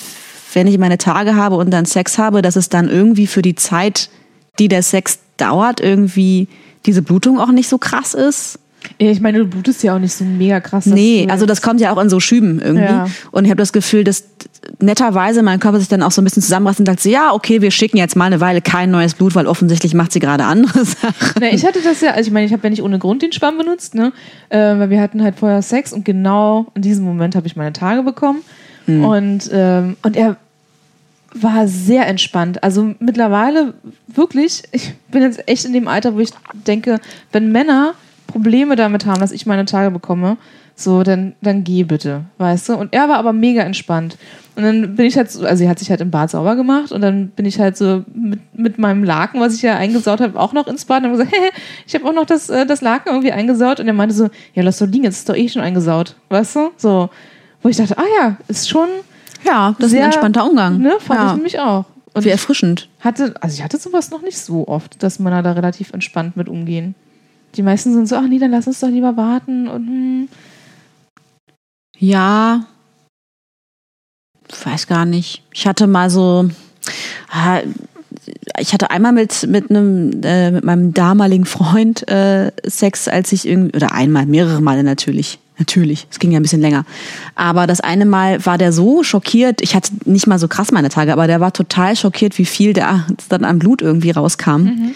[0.53, 3.55] wenn ich meine Tage habe und dann Sex habe, dass es dann irgendwie für die
[3.55, 4.09] Zeit,
[4.59, 6.47] die der Sex dauert, irgendwie
[6.85, 8.59] diese Blutung auch nicht so krass ist.
[8.99, 10.86] Ja, ich meine, du blutest ja auch nicht so mega krass.
[10.86, 12.84] Nee, also das kommt ja auch in so Schüben irgendwie.
[12.84, 13.07] Ja.
[13.31, 14.23] Und ich habe das Gefühl, dass
[14.79, 17.61] netterweise mein Körper sich dann auch so ein bisschen zusammenreißt und sagt so, ja, okay,
[17.61, 20.86] wir schicken jetzt mal eine Weile kein neues Blut, weil offensichtlich macht sie gerade andere
[20.86, 21.34] Sachen.
[21.39, 23.31] Na, ich hatte das ja, also ich meine, ich habe ja nicht ohne Grund den
[23.31, 24.13] Schwamm benutzt, ne?
[24.49, 27.73] Äh, weil wir hatten halt vorher Sex und genau in diesem Moment habe ich meine
[27.73, 28.41] Tage bekommen.
[28.86, 30.38] Und, ähm, und er
[31.34, 32.63] war sehr entspannt.
[32.63, 33.73] Also mittlerweile
[34.07, 36.31] wirklich, ich bin jetzt echt in dem Alter, wo ich
[36.67, 36.99] denke,
[37.31, 37.93] wenn Männer
[38.28, 40.38] Probleme damit haben, dass ich meine Tage bekomme,
[40.76, 42.74] so, dann, dann geh bitte, weißt du?
[42.74, 44.17] Und er war aber mega entspannt.
[44.55, 46.91] Und dann bin ich halt so, also er hat sich halt im Bad sauber gemacht
[46.91, 50.39] und dann bin ich halt so mit, mit meinem Laken, was ich ja eingesaut habe,
[50.39, 51.51] auch noch ins Bad und habe gesagt, hey,
[51.86, 54.63] ich habe auch noch das, äh, das Laken irgendwie eingesaut und er meinte so, ja,
[54.63, 56.71] lass doch liegen, jetzt ist doch eh schon eingesaut, weißt du?
[56.78, 57.09] So,
[57.61, 58.89] wo ich dachte, ah ja, ist schon,
[59.45, 60.80] Ja, das ist Sehr, ein entspannter Umgang.
[60.80, 61.28] ne, fand ja.
[61.28, 61.86] ich nämlich auch.
[62.15, 62.89] Und Wie erfrischend.
[62.99, 66.47] hatte, also ich hatte sowas noch nicht so oft, dass Männer da relativ entspannt mit
[66.47, 66.93] umgehen.
[67.56, 70.30] Die meisten sind so, ach nee, dann lass uns doch lieber warten und hm.
[71.99, 72.66] Ja,
[74.66, 75.43] weiß gar nicht.
[75.54, 76.49] Ich hatte mal so,
[78.60, 83.47] ich hatte einmal mit mit einem äh, mit meinem damaligen Freund äh, Sex, als ich
[83.47, 85.39] irgendwie oder einmal, mehrere Male natürlich.
[85.60, 86.84] Natürlich, es ging ja ein bisschen länger.
[87.36, 90.89] Aber das eine Mal war der so schockiert, ich hatte nicht mal so krass meine
[90.89, 94.93] Tage, aber der war total schockiert, wie viel da dann an Blut irgendwie rauskam.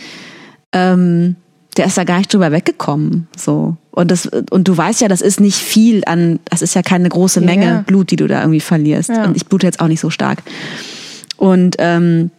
[0.74, 1.36] Ähm,
[1.78, 3.28] der ist da gar nicht drüber weggekommen.
[3.36, 3.78] So.
[3.92, 7.10] Und, das, und du weißt ja, das ist nicht viel an, das ist ja keine
[7.10, 7.84] große Menge ja.
[7.86, 9.10] Blut, die du da irgendwie verlierst.
[9.10, 9.26] Ja.
[9.26, 10.44] Und ich blute jetzt auch nicht so stark.
[11.38, 12.32] Und ähm,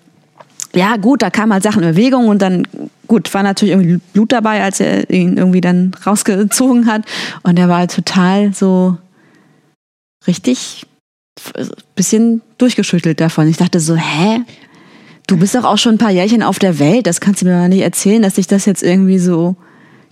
[0.75, 2.67] ja, gut, da kamen halt Sachen in Bewegung und dann,
[3.07, 7.03] gut, war natürlich irgendwie Blut dabei, als er ihn irgendwie dann rausgezogen hat.
[7.43, 8.99] Und er war halt total so
[10.27, 10.87] richtig
[11.95, 13.49] bisschen durchgeschüttelt davon.
[13.49, 14.41] Ich dachte so, hä?
[15.29, 17.07] Du bist doch auch schon ein paar Jährchen auf der Welt.
[17.07, 19.57] Das kannst du mir mal nicht erzählen, dass sich das jetzt irgendwie so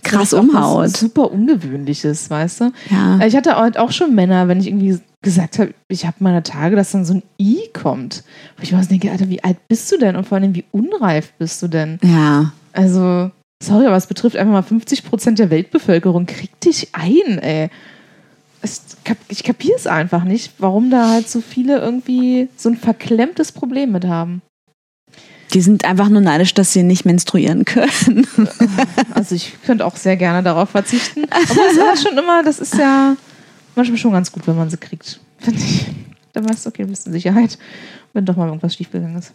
[0.03, 0.95] krass auch was umhaut.
[0.95, 2.71] Super ungewöhnliches, weißt du?
[2.89, 3.19] Ja.
[3.25, 6.91] Ich hatte auch schon Männer, wenn ich irgendwie gesagt habe, ich habe meine Tage, dass
[6.91, 8.23] dann so ein I kommt.
[8.55, 10.15] Wo ich mir so denke, Alter, wie alt bist du denn?
[10.15, 11.99] Und vor allem, wie unreif bist du denn?
[12.03, 12.53] Ja.
[12.71, 16.27] Also, sorry, aber es betrifft einfach mal 50 Prozent der Weltbevölkerung.
[16.27, 17.69] Krieg dich ein, ey.
[19.29, 23.91] Ich kapiere es einfach nicht, warum da halt so viele irgendwie so ein verklemmtes Problem
[23.91, 24.41] mit haben.
[25.53, 28.27] Die sind einfach nur neidisch, dass sie nicht menstruieren können.
[29.13, 31.23] Also ich könnte auch sehr gerne darauf verzichten.
[31.29, 33.15] Aber es ist halt schon immer, das ist ja
[33.75, 35.19] manchmal schon ganz gut, wenn man sie kriegt.
[35.39, 35.87] Finde ich.
[36.33, 37.57] Dann weißt du, okay, du bist in Sicherheit,
[38.13, 39.33] wenn doch mal irgendwas schiefgegangen ist.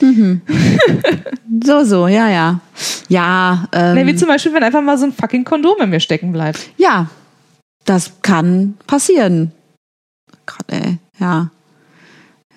[0.00, 0.42] Mhm.
[1.64, 2.60] so, so, ja, ja.
[3.08, 6.00] Ja, ähm, Nee, wie zum Beispiel, wenn einfach mal so ein fucking Kondom in mir
[6.00, 6.70] stecken bleibt.
[6.76, 7.08] ja,
[7.84, 9.52] das kann passieren.
[10.46, 11.50] Gott, ey, ja.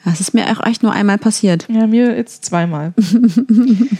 [0.09, 2.93] Das ist mir auch echt nur einmal passiert, Ja, mir jetzt zweimal.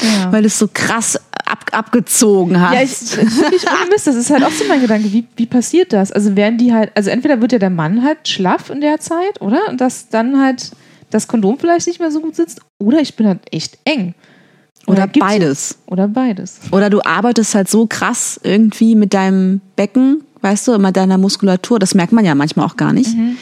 [0.00, 0.30] ja.
[0.32, 2.74] weil es so krass ab, abgezogen hat.
[2.74, 4.06] Ja, ich, das ist wirklich ohne Mist.
[4.06, 5.12] Das ist halt auch so mein Gedanke.
[5.12, 6.12] Wie, wie passiert das?
[6.12, 9.40] Also werden die halt, also entweder wird ja der Mann halt schlaff in der Zeit,
[9.40, 9.68] oder?
[9.68, 10.72] Und dass dann halt
[11.10, 12.60] das Kondom vielleicht nicht mehr so gut sitzt.
[12.78, 14.14] Oder ich bin halt echt eng.
[14.86, 15.78] Oder gibt's- beides.
[15.86, 16.60] Oder beides.
[16.72, 21.78] Oder du arbeitest halt so krass irgendwie mit deinem Becken, weißt du, mit deiner Muskulatur.
[21.78, 23.36] Das merkt man ja manchmal auch gar nicht, Mhm.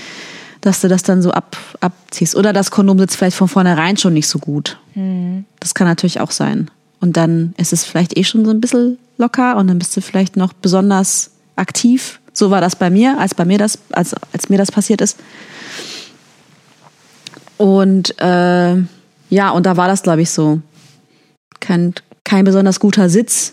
[0.65, 2.35] Dass du das dann so ab, abziehst.
[2.37, 4.79] Oder das Kondom sitzt vielleicht von vornherein schon nicht so gut.
[4.95, 5.45] Mhm.
[5.61, 6.71] Das kann natürlich auch sein.
[7.01, 10.01] Und dann ist es vielleicht eh schon so ein bisschen locker und dann bist du
[10.01, 12.21] vielleicht noch besonders aktiv.
[12.33, 15.19] So war das bei mir, als bei mir das, als, als mir das passiert ist.
[17.59, 18.77] Und äh,
[19.31, 20.61] ja, und da war das, glaube ich, so.
[21.61, 21.95] Kein,
[22.25, 23.53] kein besonders guter Sitz.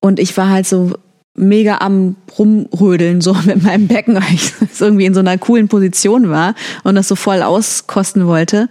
[0.00, 0.92] Und ich war halt so
[1.38, 6.30] mega am Rumrödeln, so mit meinem Becken, weil ich irgendwie in so einer coolen Position
[6.30, 8.68] war und das so voll auskosten wollte.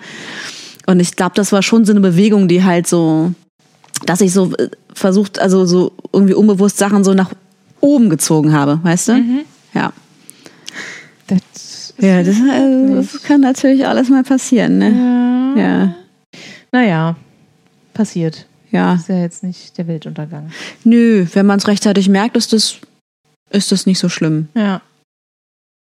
[0.85, 3.33] Und ich glaube, das war schon so eine Bewegung, die halt so,
[4.05, 7.31] dass ich so äh, versucht, also so irgendwie unbewusst Sachen so nach
[7.81, 9.13] oben gezogen habe, weißt du?
[9.73, 9.93] Ja.
[11.27, 15.53] Das Ja, das, äh, das kann natürlich alles mal passieren, ne?
[15.57, 15.61] ja.
[15.61, 15.95] Ja.
[16.71, 17.15] Naja,
[17.93, 18.45] passiert.
[18.71, 18.95] Ja.
[18.95, 20.51] Ist ja jetzt nicht der Weltuntergang.
[20.83, 22.79] Nö, wenn man es rechtzeitig merkt, ist das,
[23.49, 24.49] ist das nicht so schlimm.
[24.55, 24.81] Ja.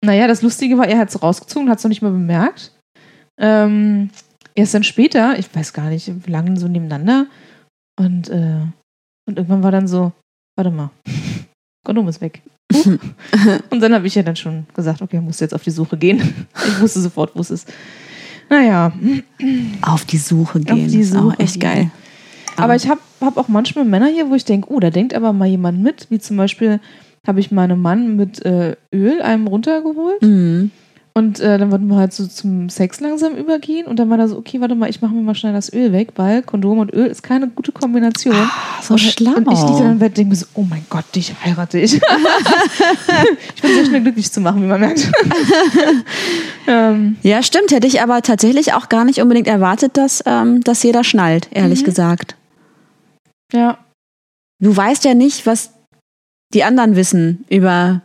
[0.06, 2.72] Naja, das Lustige war, er hat es rausgezogen, hat es noch nicht mal bemerkt.
[3.40, 4.10] Ähm,
[4.56, 7.28] erst dann später, ich weiß gar nicht, wie lange so nebeneinander.
[8.00, 8.62] Und, äh,
[9.28, 10.12] und irgendwann war dann so,
[10.56, 10.92] warte mal,
[11.86, 12.42] Kondom ist weg.
[12.74, 12.86] Huch.
[13.72, 16.46] und dann habe ich ja dann schon gesagt, okay, musst jetzt auf die Suche gehen.
[16.68, 17.72] Ich wusste sofort, wo es ist.
[18.50, 18.92] Naja,
[19.82, 20.88] Auf die Suche gehen.
[20.88, 21.62] die ist auch Suche echt gehen.
[21.62, 21.92] geil.
[22.62, 25.34] Aber ich habe hab auch manchmal Männer hier, wo ich denke, oh, da denkt aber
[25.34, 26.08] mal jemand mit.
[26.10, 26.80] Wie zum Beispiel
[27.28, 30.22] habe ich meinen Mann mit äh, Öl einem runtergeholt.
[30.22, 30.72] Mhm.
[31.16, 33.88] Und äh, dann wollten wir halt so zum Sex langsam übergehen.
[33.88, 35.92] Und dann war da so, okay, warte mal, ich mache mir mal schnell das Öl
[35.92, 38.36] weg, weil Kondom und Öl ist keine gute Kombination.
[38.36, 38.50] Ah,
[38.82, 39.32] so und, schlau.
[39.34, 41.96] Und ich liege dann im Bett denke mir so, oh mein Gott, dich heirate ich.
[43.56, 45.12] ich bin sehr schnell glücklich zu machen, wie man merkt.
[46.68, 47.72] ähm, Ja, stimmt.
[47.72, 51.82] Hätte ich aber tatsächlich auch gar nicht unbedingt erwartet, dass, ähm, dass jeder schnallt, ehrlich
[51.82, 51.86] Mhm.
[51.86, 52.36] gesagt.
[53.52, 53.78] Ja.
[54.62, 55.72] Du weißt ja nicht, was
[56.54, 58.02] die anderen wissen über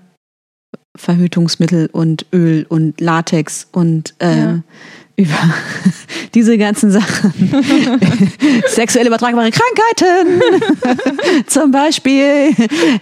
[0.97, 4.62] Verhütungsmittel und Öl und Latex und äh, Ja.
[5.16, 5.38] über
[6.34, 7.32] diese ganzen Sachen.
[8.66, 10.42] Sexuell übertragbare Krankheiten.
[11.47, 12.53] Zum Beispiel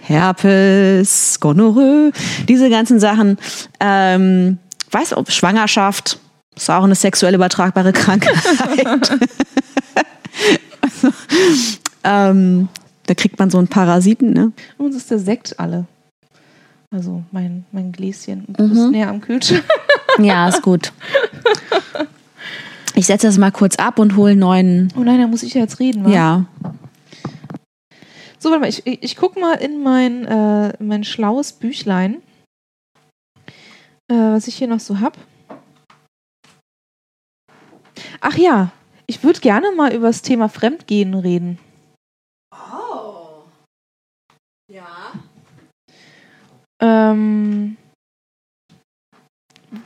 [0.03, 2.11] Herpes, Gonorrhoe,
[2.47, 3.37] diese ganzen Sachen.
[3.79, 4.59] Ähm,
[4.91, 6.19] weiß ob Schwangerschaft
[6.55, 8.37] ist auch eine sexuell übertragbare Krankheit.
[10.81, 11.13] also,
[12.03, 12.69] ähm,
[13.05, 14.51] da kriegt man so einen Parasiten, ne?
[14.77, 15.85] Uns ist der Sekt alle.
[16.91, 18.45] Also mein, mein Gläschen.
[18.45, 18.63] Und Mhm.
[18.63, 19.63] du bist näher am Kühlschrank.
[20.19, 20.93] Ja, ist gut.
[22.93, 24.93] Ich setze das mal kurz ab und hole einen neuen.
[24.95, 26.05] Oh nein, da muss ich ja jetzt reden.
[26.05, 26.09] wa?
[26.09, 26.45] Ja.
[28.37, 32.21] So, warte mal, ich, ich, ich guck mal in mein, äh, in mein schlaues Büchlein,
[34.07, 35.17] äh, was ich hier noch so hab.
[38.21, 38.71] Ach ja,
[39.07, 41.57] ich würde gerne mal über das Thema Fremdgehen reden.
[42.53, 43.45] Oh.
[44.73, 45.13] Ja.
[46.81, 47.77] Ähm,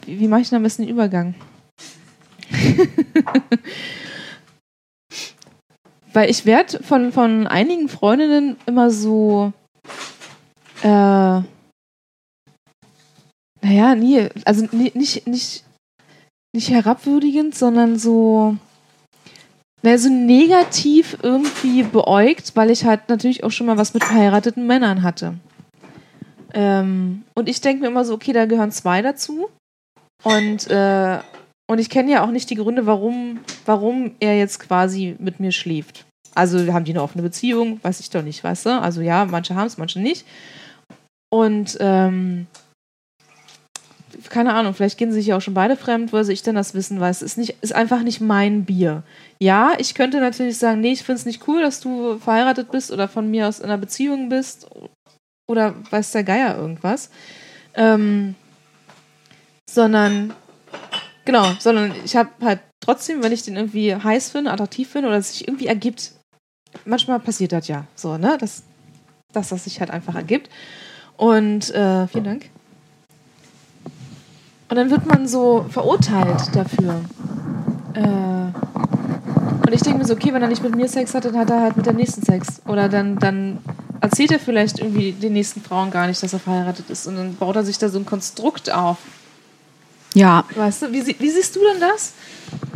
[0.05, 1.35] wie, wie mache ich denn am besten den Übergang?
[6.13, 9.51] Weil ich werde von, von einigen Freundinnen immer so,
[10.83, 11.41] äh,
[13.61, 15.65] naja, nie, also nie, nicht, nicht,
[16.55, 18.55] nicht herabwürdigend, sondern so,
[19.87, 24.67] naja, so negativ irgendwie beäugt, weil ich halt natürlich auch schon mal was mit verheirateten
[24.67, 25.35] Männern hatte.
[26.53, 29.47] Ähm, und ich denke mir immer so, okay, da gehören zwei dazu.
[30.25, 31.19] Und, äh,
[31.69, 35.53] und ich kenne ja auch nicht die Gründe, warum, warum er jetzt quasi mit mir
[35.53, 36.05] schläft.
[36.35, 38.81] Also haben die eine offene Beziehung, weiß ich doch nicht, weißt du?
[38.81, 40.25] Also ja, manche haben es, manche nicht.
[41.29, 42.47] Und ähm,
[44.29, 46.55] keine Ahnung, vielleicht gehen sie sich ja auch schon beide fremd, woher soll ich denn
[46.55, 46.99] das wissen?
[46.99, 49.03] Weil es ist, nicht, ist einfach nicht mein Bier.
[49.39, 52.91] Ja, ich könnte natürlich sagen, nee, ich finde es nicht cool, dass du verheiratet bist
[52.91, 54.67] oder von mir aus in einer Beziehung bist
[55.47, 57.09] oder weiß der Geier irgendwas.
[57.73, 58.35] Ähm,
[59.69, 60.33] sondern,
[61.25, 65.17] genau, sondern ich habe halt trotzdem, wenn ich den irgendwie heiß finde, attraktiv finde oder
[65.17, 66.13] es sich irgendwie ergibt,
[66.85, 68.63] manchmal passiert das ja so, ne, dass,
[69.33, 70.49] dass das sich halt einfach ergibt.
[71.17, 72.49] Und äh, vielen Dank.
[74.69, 77.01] Und dann wird man so verurteilt dafür.
[77.93, 78.57] Äh,
[79.65, 81.49] und ich denke mir so, okay, wenn er nicht mit mir Sex hat, dann hat
[81.49, 82.61] er halt mit der nächsten Sex.
[82.65, 83.59] Oder dann, dann
[84.01, 87.07] erzählt er vielleicht irgendwie den nächsten Frauen gar nicht, dass er verheiratet ist.
[87.07, 88.97] Und dann baut er sich da so ein Konstrukt auf.
[90.13, 90.45] Ja.
[90.55, 92.13] Weißt du, wie, wie siehst du denn das?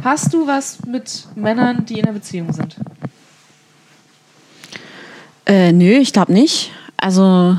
[0.03, 2.75] Hast du was mit Männern, die in einer Beziehung sind?
[5.45, 6.71] Äh, nö, ich glaube nicht.
[6.97, 7.57] Also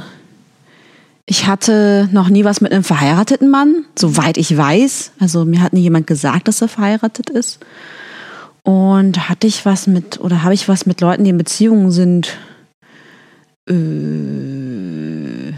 [1.32, 5.12] ich hatte noch nie was mit einem verheirateten Mann, soweit ich weiß.
[5.18, 7.58] Also mir hat nie jemand gesagt, dass er verheiratet ist.
[8.64, 12.36] Und hatte ich was mit, oder habe ich was mit Leuten, die in Beziehungen sind?
[13.66, 15.52] Äh,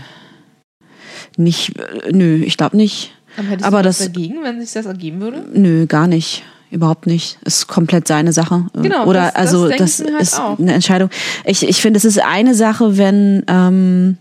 [1.37, 3.11] nicht, äh, nö, ich glaube nicht.
[3.37, 5.45] Aber hättest Aber du das- dagegen, wenn sich das ergeben würde?
[5.53, 6.45] Nö, gar nicht.
[6.71, 7.39] Überhaupt nicht.
[7.45, 8.67] Ist komplett seine Sache.
[8.75, 10.57] Genau, Oder das- das also das mir halt ist auch.
[10.61, 11.11] eine Entscheidung.
[11.45, 14.19] Ich, ich finde, es ist eine Sache, wenn, ähm,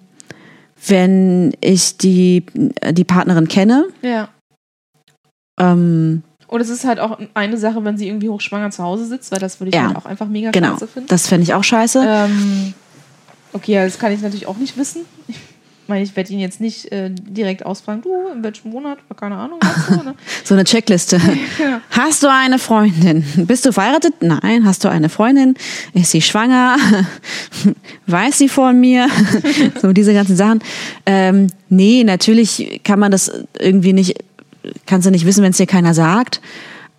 [0.87, 2.45] wenn ich die,
[2.91, 3.87] die Partnerin kenne.
[4.01, 4.29] Ja.
[5.59, 9.31] Ähm, Und es ist halt auch eine Sache, wenn sie irgendwie hochschwanger zu Hause sitzt,
[9.31, 9.87] weil das würde ich Ja.
[9.87, 10.73] halt auch einfach mega genau.
[10.73, 11.07] scheiße finden.
[11.09, 12.03] Das fände ich auch scheiße.
[12.05, 12.73] Ähm,
[13.53, 15.01] okay, das kann ich natürlich auch nicht wissen.
[15.83, 19.35] Ich meine, ich werde ihn jetzt nicht äh, direkt ausfragen, du, in welchem Monat, keine
[19.35, 19.59] Ahnung,
[19.89, 20.15] du, ne?
[20.45, 21.19] So eine Checkliste.
[21.59, 21.81] Ja.
[21.91, 23.23] Hast du eine Freundin?
[23.35, 24.13] Bist du verheiratet?
[24.21, 24.65] Nein.
[24.65, 25.55] Hast du eine Freundin?
[25.93, 26.77] Ist sie schwanger?
[28.07, 29.07] Weiß sie von mir?
[29.81, 30.59] so diese ganzen Sachen.
[31.05, 34.23] Ähm, nee, natürlich kann man das irgendwie nicht,
[34.85, 36.41] kannst du nicht wissen, wenn es dir keiner sagt.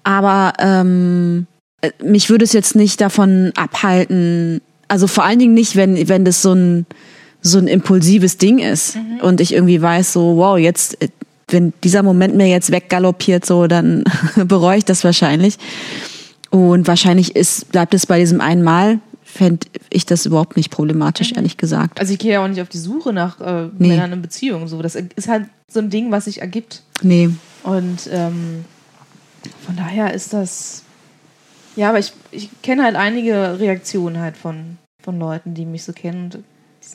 [0.04, 1.46] Aber ähm,
[1.80, 6.24] äh, mich würde es jetzt nicht davon abhalten, also vor allen Dingen nicht, wenn, wenn
[6.24, 6.86] das so ein,
[7.46, 11.08] so ein impulsives Ding ist und ich irgendwie weiß, so, wow, jetzt, äh,
[11.48, 14.02] wenn dieser Moment mir jetzt weggaloppiert, so, dann
[14.46, 15.58] bereue ich das wahrscheinlich.
[16.50, 21.32] Und wahrscheinlich ist, bleibt es bei diesem einen Mal, fände ich das überhaupt nicht problematisch,
[21.32, 22.00] ehrlich gesagt.
[22.00, 23.88] Also ich gehe ja auch nicht auf die Suche nach äh, Nee.
[23.88, 24.66] Männern in Beziehungen.
[24.66, 24.80] So.
[24.80, 26.82] Das ist halt so ein Ding, was sich ergibt.
[27.02, 27.28] Nee.
[27.62, 28.64] Und ähm,
[29.66, 30.82] von daher ist das,
[31.76, 35.92] Ja, aber ich, ich kenne halt einige Reaktionen halt von, von Leuten, die mich so
[35.92, 36.30] kennen.
[36.32, 36.44] Und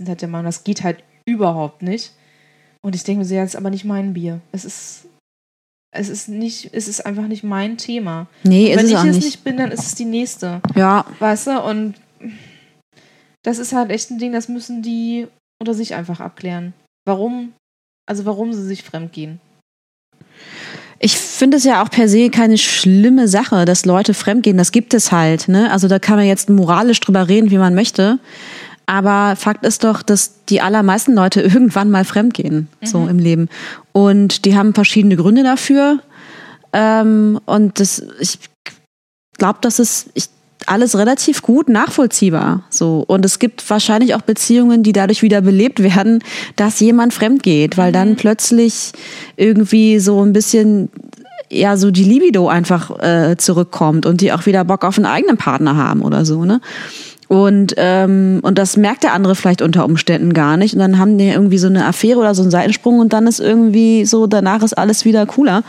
[0.08, 2.14] halt der Meinung, das geht halt überhaupt nicht.
[2.82, 4.42] Und ich denke mir so, ja, das ist aber nicht mein Bier.
[4.52, 5.08] Es ist,
[5.92, 8.28] es ist nicht, es ist einfach nicht mein Thema.
[8.44, 9.26] Nee, wenn ist es ich auch es nicht.
[9.26, 10.62] nicht bin, dann ist es die nächste.
[10.76, 11.62] Ja, Weißt du?
[11.62, 11.96] Und
[13.44, 15.28] das ist halt echt ein Ding, das müssen die
[15.60, 16.74] unter sich einfach abklären.
[17.06, 17.54] Warum,
[18.06, 19.40] also warum sie sich fremdgehen.
[21.02, 24.58] Ich finde es ja auch per se keine schlimme Sache, dass Leute fremdgehen.
[24.58, 25.48] Das gibt es halt.
[25.48, 25.72] Ne?
[25.72, 28.20] Also da kann man jetzt moralisch drüber reden, wie man möchte.
[28.90, 33.48] Aber Fakt ist doch, dass die allermeisten Leute irgendwann mal fremdgehen, so im Leben.
[33.92, 36.00] Und die haben verschiedene Gründe dafür.
[36.74, 38.40] Ähm, und das, ich
[39.38, 40.26] glaube, das ist ich,
[40.66, 42.64] alles relativ gut nachvollziehbar.
[42.72, 43.04] So.
[43.08, 46.24] Und es gibt wahrscheinlich auch Beziehungen, die dadurch wieder belebt werden,
[46.56, 48.92] dass jemand fremd geht, weil dann plötzlich
[49.38, 50.90] irgendwie so ein bisschen
[51.52, 55.38] ja so die Libido einfach äh, zurückkommt und die auch wieder Bock auf einen eigenen
[55.38, 56.62] Partner haben oder so, ne?
[57.30, 60.74] Und, ähm, und das merkt der andere vielleicht unter Umständen gar nicht.
[60.74, 63.40] Und dann haben die irgendwie so eine Affäre oder so einen Seitensprung und dann ist
[63.40, 65.64] irgendwie so, danach ist alles wieder cooler.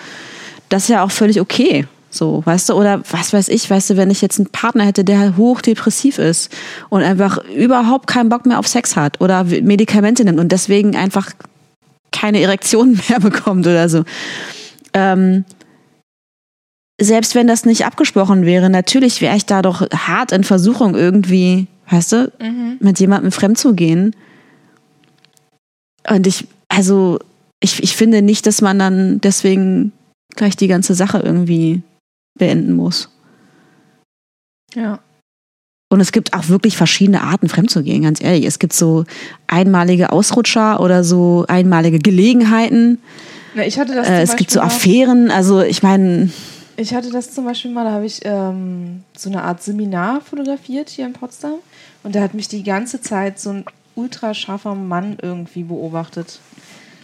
[0.71, 1.87] Das ist ja auch völlig okay.
[2.09, 5.05] So, weißt du, oder was weiß ich, weißt du, wenn ich jetzt einen Partner hätte,
[5.05, 6.51] der hochdepressiv ist
[6.89, 11.31] und einfach überhaupt keinen Bock mehr auf Sex hat oder Medikamente nimmt und deswegen einfach
[12.11, 14.05] keine Erektion mehr bekommt oder so.
[14.95, 15.45] Ähm,
[17.01, 21.67] selbst wenn das nicht abgesprochen wäre, natürlich wäre ich da doch hart in Versuchung irgendwie,
[21.89, 22.33] weißt du,
[22.79, 24.15] mit jemandem fremd zu gehen.
[26.09, 27.19] Und ich, also,
[27.61, 29.93] ich, ich finde nicht, dass man dann deswegen
[30.37, 31.83] gleich die ganze Sache irgendwie
[32.39, 33.09] beenden muss.
[34.75, 35.01] Ja.
[35.93, 38.45] Und es gibt auch wirklich verschiedene Arten, fremd zu gehen, ganz ehrlich.
[38.45, 39.05] Es gibt so
[39.49, 42.99] einmalige Ausrutscher oder so einmalige Gelegenheiten.
[43.55, 45.31] Na, ich hatte das Äh, es gibt so Beispiel Affären.
[45.33, 46.31] Also ich meine,
[46.81, 50.89] Ich hatte das zum Beispiel mal, da habe ich ähm, so eine Art Seminar fotografiert
[50.89, 51.57] hier in Potsdam.
[52.03, 53.65] Und da hat mich die ganze Zeit so ein
[53.97, 56.41] ultra scharfer Mann irgendwie beobachtet.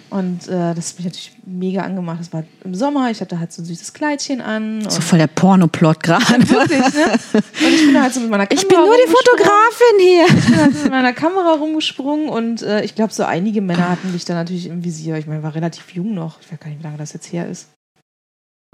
[0.09, 2.21] Und äh, das hat mich natürlich mega angemacht.
[2.21, 4.89] Das war im Sommer, ich hatte halt so ein süßes Kleidchen an.
[4.89, 6.25] So voll der Pornoplot gerade.
[6.49, 7.13] wirklich, ne?
[7.35, 9.11] Und ich bin halt so mit meiner Kamera Ich bin nur die.
[9.11, 10.27] Fotografin hier.
[10.39, 14.11] Ich bin halt mit meiner Kamera rumgesprungen und äh, ich glaube, so einige Männer hatten
[14.11, 15.19] mich da natürlich im Visier.
[15.19, 16.41] Ich meine, ich war relativ jung noch.
[16.41, 17.76] Ich weiß gar nicht, wie lange das jetzt her ist.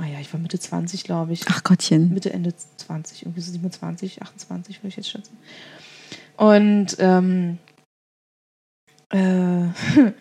[0.02, 1.42] Ah ja, ich war Mitte 20, glaube ich.
[1.48, 2.12] Ach Gottchen.
[2.12, 5.36] Mitte, Ende 20, irgendwie so 27, 28 würde ich jetzt schätzen.
[6.36, 7.58] Und ähm,
[9.10, 9.68] äh,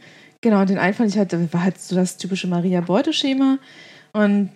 [0.42, 3.58] genau, und den einen fand ich halt, das war halt so das typische Maria-Beute-Schema.
[4.14, 4.52] Und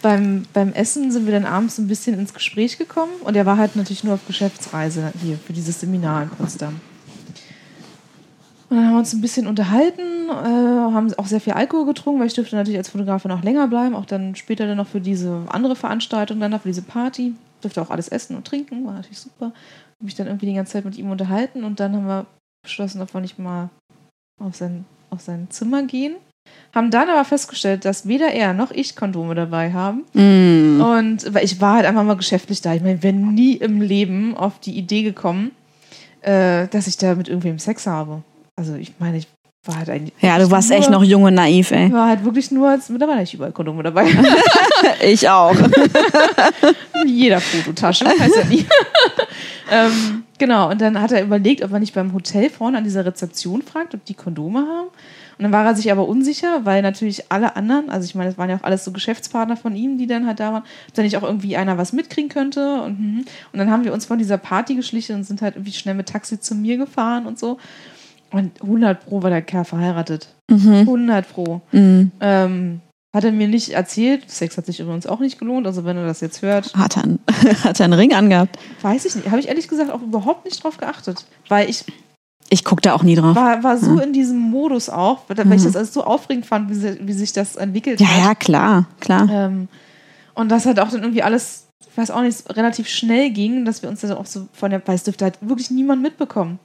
[0.00, 3.58] beim, beim Essen sind wir dann abends ein bisschen ins Gespräch gekommen und er war
[3.58, 6.80] halt natürlich nur auf Geschäftsreise hier für dieses Seminar in Potsdam.
[8.72, 12.20] Und dann haben wir uns ein bisschen unterhalten, äh, haben auch sehr viel Alkohol getrunken,
[12.20, 15.02] weil ich dürfte natürlich als Fotografin auch länger bleiben, auch dann später dann noch für
[15.02, 17.34] diese andere Veranstaltung, dann noch für diese Party.
[17.62, 19.48] Dürfte auch alles essen und trinken, war natürlich super.
[19.48, 19.54] Habe
[20.00, 22.24] mich dann irgendwie die ganze Zeit mit ihm unterhalten und dann haben wir
[22.62, 23.68] beschlossen, ob wir nicht mal
[24.40, 26.14] auf sein, auf sein Zimmer gehen.
[26.74, 30.04] Haben dann aber festgestellt, dass weder er noch ich Kondome dabei haben.
[30.14, 30.80] Mm.
[30.80, 32.72] Und weil ich war halt einfach mal geschäftlich da.
[32.72, 35.50] Ich meine, wäre nie im Leben auf die Idee gekommen,
[36.22, 38.22] äh, dass ich da mit irgendwem Sex habe.
[38.56, 39.28] Also ich meine, ich
[39.64, 40.12] war halt eigentlich.
[40.20, 41.86] Ja, du warst nur, echt noch jung und naiv, ey.
[41.86, 44.06] Ich war halt wirklich nur, als, mittlerweile habe ich überall Kondome dabei.
[45.04, 45.54] Ich auch.
[47.04, 48.64] In jeder Fototasche, weiß ja nie.
[49.70, 53.04] ähm, genau, und dann hat er überlegt, ob er nicht beim Hotel vorne an dieser
[53.04, 54.88] Rezeption fragt, ob die Kondome haben.
[55.38, 58.38] Und dann war er sich aber unsicher, weil natürlich alle anderen, also ich meine, es
[58.38, 61.02] waren ja auch alles so Geschäftspartner von ihm, die dann halt da waren, ob da
[61.02, 62.82] nicht auch irgendwie einer was mitkriegen könnte.
[62.82, 63.24] Und, mhm.
[63.52, 66.08] und dann haben wir uns von dieser Party geschlichen und sind halt irgendwie schnell mit
[66.08, 67.58] Taxi zu mir gefahren und so.
[68.32, 70.28] Und 100 Pro war der Kerl verheiratet.
[70.50, 71.60] 100 Pro.
[71.72, 72.10] Mm.
[72.20, 72.80] Ähm,
[73.14, 74.30] hat er mir nicht erzählt.
[74.30, 75.66] Sex hat sich übrigens auch nicht gelohnt.
[75.66, 77.18] Also wenn er das jetzt hört, Hat er, einen,
[77.64, 78.58] hat er einen Ring angehabt?
[78.80, 79.28] weiß ich nicht.
[79.30, 81.26] Habe ich ehrlich gesagt auch überhaupt nicht drauf geachtet.
[81.48, 81.84] Weil ich
[82.48, 83.36] Ich guck da auch nie drauf.
[83.36, 86.74] war, war so in diesem Modus auch, weil ich das alles so aufregend fand, wie,
[86.74, 88.24] sie, wie sich das entwickelt Ja, hat.
[88.24, 89.28] ja, klar, klar.
[89.30, 89.68] Ähm,
[90.34, 93.82] und das hat auch dann irgendwie alles, ich weiß auch nicht, relativ schnell ging, dass
[93.82, 96.58] wir uns dann auch so von der, weil es dürfte halt wirklich niemand mitbekommen.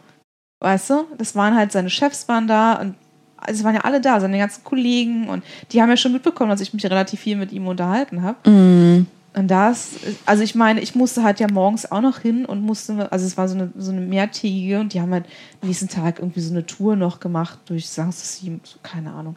[0.59, 1.05] Weißt du?
[1.17, 2.95] Das waren halt seine Chefs waren da und
[3.37, 6.49] also es waren ja alle da, seine ganzen Kollegen und die haben ja schon mitbekommen,
[6.49, 8.49] dass ich mich relativ viel mit ihm unterhalten habe.
[8.49, 9.05] Mm.
[9.35, 9.91] Und das,
[10.25, 13.37] also ich meine, ich musste halt ja morgens auch noch hin und musste, also es
[13.37, 15.25] war so eine, so eine mehrtägige und die haben halt
[15.61, 19.35] nächsten Tag irgendwie so eine Tour noch gemacht durch Sanssouci, so, keine Ahnung.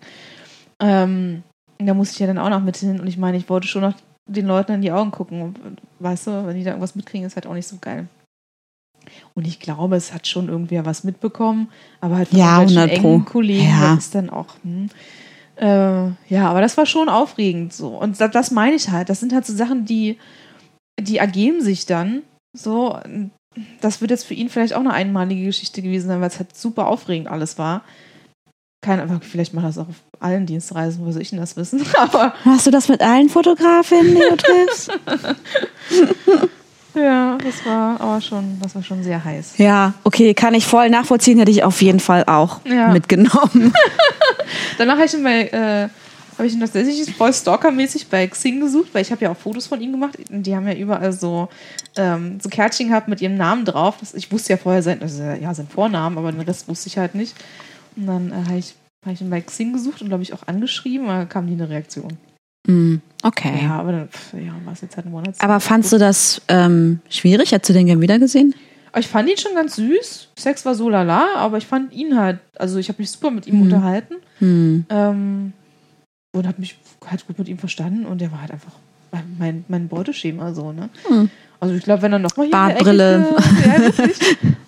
[0.80, 1.42] Ähm,
[1.78, 3.68] und da musste ich ja dann auch noch mit hin und ich meine, ich wollte
[3.68, 3.94] schon noch
[4.26, 5.42] den Leuten in die Augen gucken.
[5.42, 5.58] Und,
[5.98, 8.08] weißt du, wenn die da irgendwas mitkriegen, ist halt auch nicht so geil.
[9.34, 11.68] Und ich glaube, es hat schon irgendwer was mitbekommen,
[12.00, 13.08] aber halt von Ja, irgendwelchen 100 Pro.
[13.14, 13.94] engen Kollegen Ja.
[13.94, 14.46] ist dann auch.
[14.62, 14.88] Hm.
[15.56, 17.88] Äh, ja, aber das war schon aufregend so.
[17.88, 19.08] Und das, das meine ich halt.
[19.08, 20.18] Das sind halt so Sachen, die
[21.00, 22.98] die ergeben sich dann so.
[23.80, 26.56] Das wird jetzt für ihn vielleicht auch eine einmalige Geschichte gewesen sein, weil es halt
[26.56, 27.82] super aufregend alles war.
[28.82, 31.82] Keine Ahnung, vielleicht macht das auch auf allen Dienstreisen, wo soll ich denn das wissen?
[31.98, 34.90] Aber Hast du das mit allen Fotografinnen, die du triffst?
[36.94, 39.54] ja, das war aber schon, das war schon sehr heiß.
[39.58, 42.88] ja, okay, kann ich voll nachvollziehen, hätte ich auf jeden Fall auch Ja.
[42.92, 43.72] mitgenommen.
[44.78, 45.88] Danach habe ich ihn bei, äh,
[46.38, 49.66] habe ich ihn tatsächlich voll stalkermäßig bei Xing gesucht, weil ich habe ja auch Fotos
[49.66, 50.18] von ihm gemacht.
[50.30, 51.48] Die haben ja überall so,
[51.96, 53.96] ähm, so Kärtchen gehabt mit ihrem Namen drauf.
[54.14, 57.14] Ich wusste ja vorher sein, also, ja, sein Vornamen, aber den Rest wusste ich halt
[57.14, 57.34] nicht.
[57.96, 58.74] Und dann äh, habe ich,
[59.04, 61.68] hab ich ihn bei Xing gesucht und glaube ich auch angeschrieben, aber kam nie eine
[61.68, 62.16] Reaktion.
[62.70, 63.60] Hm, okay.
[63.62, 64.08] Ja, aber dann,
[64.44, 65.34] ja, war es jetzt halt ein Monat.
[65.38, 67.52] Aber fandst du das ähm, schwierig?
[67.52, 68.54] Hättest du den gern wiedergesehen?
[68.98, 70.28] Ich fand ihn schon ganz süß.
[70.36, 73.46] Sex war so lala, aber ich fand ihn halt, also ich habe mich super mit
[73.46, 73.62] ihm Mhm.
[73.62, 74.14] unterhalten.
[74.38, 74.84] Hm.
[74.88, 75.52] Ähm,
[76.32, 76.76] und habe mich
[77.08, 78.72] halt gut mit ihm verstanden und der war halt einfach
[79.38, 80.88] mein, mein, Beuteschema so, ne?
[81.06, 81.30] Hm.
[81.60, 83.26] Also ich glaube, wenn er nochmal hier Bartbrille.
[83.64, 84.10] Ecke.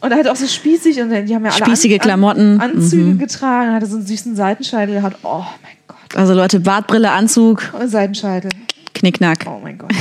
[0.01, 2.61] Und halt auch so spießig und die haben ja alle Spießige An- Klamotten.
[2.61, 3.18] An, Anzüge Mhm.
[3.18, 5.16] getragen, hatte so einen süßen Seitenscheitel gehabt.
[5.22, 6.16] Oh mein Gott.
[6.16, 8.51] Also Leute, Bartbrille, Anzug, Oh, Seitenscheitel.
[8.95, 9.47] Knickknack.
[9.49, 9.93] Oh mein Gott.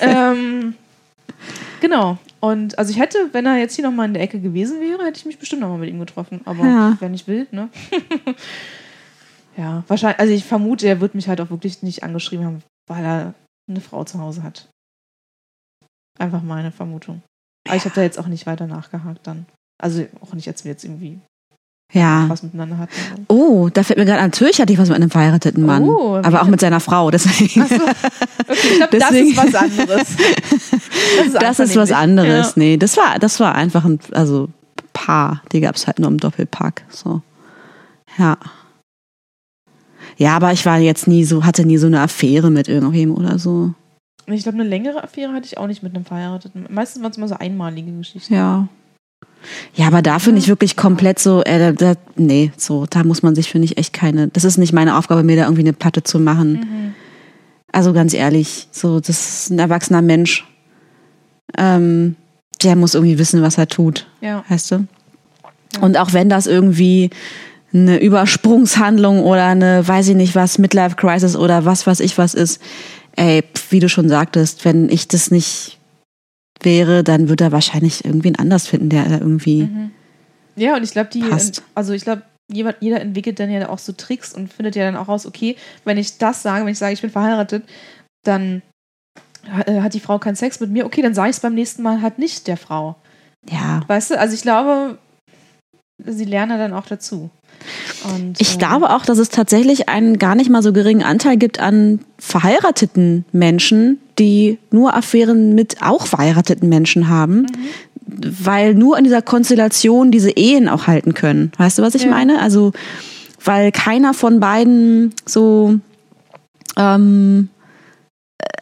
[0.00, 0.74] ähm,
[1.80, 2.16] genau.
[2.40, 5.18] Und also ich hätte, wenn er jetzt hier nochmal in der Ecke gewesen wäre, hätte
[5.18, 6.40] ich mich bestimmt nochmal mit ihm getroffen.
[6.46, 6.96] Aber Ja.
[7.00, 7.68] wer nicht will, ne?
[9.56, 13.04] ja, wahrscheinlich, also ich vermute, er wird mich halt auch wirklich nicht angeschrieben haben, weil
[13.04, 13.34] er
[13.68, 14.68] eine Frau zu Hause hat.
[16.18, 17.22] Einfach meine Vermutung.
[17.66, 19.46] Aber ich habe da jetzt auch nicht weiter nachgehakt dann.
[19.80, 21.20] Also auch nicht, als wir jetzt irgendwie
[21.92, 22.24] Ja.
[22.28, 22.92] was miteinander hatten.
[23.28, 25.84] Oh, da fällt mir gerade an, natürlich hatte ich was mit einem verheirateten Mann.
[25.84, 27.62] Oh, aber auch mit seiner Frau, deswegen.
[27.62, 30.08] Achso, okay, ich glaube, das ist was anderes.
[31.32, 32.46] Das Das ist was anderes.
[32.48, 32.52] Ja.
[32.56, 34.48] Nee, das war, das war einfach ein, also
[34.92, 35.42] Paar.
[35.52, 36.84] Die gab es halt nur im Doppelpack.
[36.88, 37.22] So.
[38.18, 38.36] Ja.
[40.16, 43.38] Ja, aber ich war jetzt nie so, hatte nie so eine Affäre mit irgendwem oder
[43.38, 43.72] so.
[44.30, 46.66] Ich glaube, eine längere Affäre hatte ich auch nicht mit einem Verheirateten.
[46.70, 48.34] Meistens waren es immer so einmalige Geschichten.
[48.34, 48.68] Ja.
[49.74, 53.50] Ja, aber dafür nicht wirklich komplett so, äh, da, nee, so, da muss man sich,
[53.50, 56.18] finde ich, echt keine, das ist nicht meine Aufgabe, mir da irgendwie eine Platte zu
[56.18, 56.52] machen.
[56.54, 56.94] Mhm.
[57.70, 60.44] Also ganz ehrlich, so, das ist ein erwachsener Mensch.
[61.56, 62.16] Ähm,
[62.62, 64.44] der muss irgendwie wissen, was er tut, Ja.
[64.48, 64.86] weißt du?
[65.80, 67.10] Und auch wenn das irgendwie
[67.72, 72.34] eine Übersprungshandlung oder eine, weiß ich nicht was, Midlife Crisis oder was weiß ich was
[72.34, 72.60] ist,
[73.18, 75.78] ey, pf, wie du schon sagtest, wenn ich das nicht
[76.62, 79.90] wäre, dann würde er wahrscheinlich irgendwen anders finden, der da irgendwie, Mhm.
[80.56, 81.62] Ja, und ich glaube, die, Passt.
[81.76, 84.96] also ich glaube, jeder, jeder entwickelt dann ja auch so Tricks und findet ja dann
[84.96, 85.54] auch raus, okay,
[85.84, 87.62] wenn ich das sage, wenn ich sage, ich bin verheiratet,
[88.26, 88.62] dann
[89.66, 91.82] äh, hat die Frau keinen Sex mit mir, okay, dann sage ich es beim nächsten
[91.82, 92.96] Mal halt nicht der Frau.
[93.48, 93.82] ja.
[93.86, 94.98] Weißt du, also ich glaube,
[96.04, 97.30] sie lernen dann auch dazu.
[98.12, 101.36] Und, Ich äh, glaube auch, dass es tatsächlich einen gar nicht mal so geringen Anteil
[101.36, 107.46] gibt an verheirateten Menschen, die nur Affären mit auch verheirateten Menschen haben,
[108.06, 111.52] weil nur in dieser Konstellation diese Ehen auch halten können.
[111.58, 112.10] Weißt du, was ich Ja.
[112.10, 112.40] meine?
[112.40, 112.72] Also,
[113.44, 115.78] weil keiner von beiden so,
[116.76, 117.48] ähm,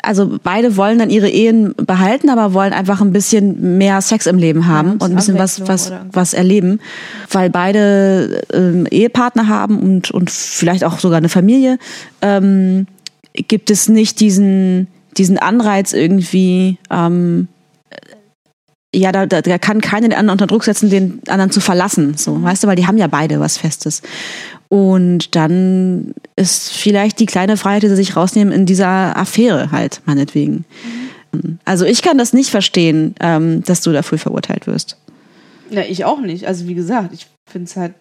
[0.02, 4.38] also beide wollen dann ihre Ehen behalten, aber wollen einfach ein bisschen mehr Sex im
[4.38, 6.80] Leben haben Ja, und ein bisschen was, was, was erleben,
[7.30, 11.78] weil beide ähm, Ehepartner haben und, und vielleicht auch sogar eine Familie,
[12.22, 12.86] ähm,
[13.34, 17.48] gibt es nicht diesen, diesen Anreiz irgendwie, ähm,
[18.94, 22.14] ja, da, da, da kann keiner den anderen unter Druck setzen, den anderen zu verlassen.
[22.16, 24.00] So, weißt du, weil die haben ja beide was Festes.
[24.68, 30.02] Und dann ist vielleicht die kleine Freiheit, die sie sich rausnehmen, in dieser Affäre halt,
[30.06, 30.64] meinetwegen.
[31.64, 34.96] Also ich kann das nicht verstehen, ähm, dass du dafür verurteilt wirst.
[35.70, 36.46] Ja, ich auch nicht.
[36.46, 37.94] Also wie gesagt, ich finde es halt.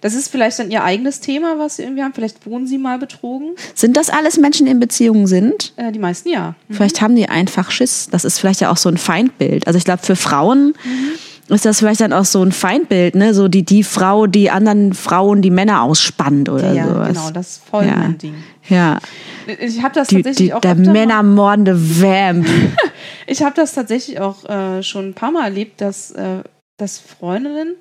[0.00, 2.12] Das ist vielleicht dann ihr eigenes Thema, was sie irgendwie haben.
[2.14, 3.54] Vielleicht wurden sie mal betrogen.
[3.74, 5.72] Sind das alles Menschen, die in Beziehungen sind?
[5.76, 6.54] Äh, die meisten ja.
[6.70, 8.08] Vielleicht haben die einfach Schiss.
[8.10, 9.66] Das ist vielleicht ja auch so ein Feindbild.
[9.66, 10.74] Also ich glaube, für Frauen
[11.50, 13.34] ist das vielleicht dann auch so ein Feindbild, ne?
[13.34, 17.08] So die, die Frau, die anderen Frauen, die Männer ausspannt oder Ja, sowas.
[17.08, 17.96] genau, das ist voll Ja.
[17.96, 18.34] mein Ding.
[18.68, 18.98] Ja,
[19.58, 22.46] Ich habe das die, tatsächlich die, auch der männermordende Vamp.
[23.26, 26.42] Ich habe das tatsächlich auch äh, schon ein paar Mal erlebt, dass, äh,
[26.78, 27.74] dass Freundinnen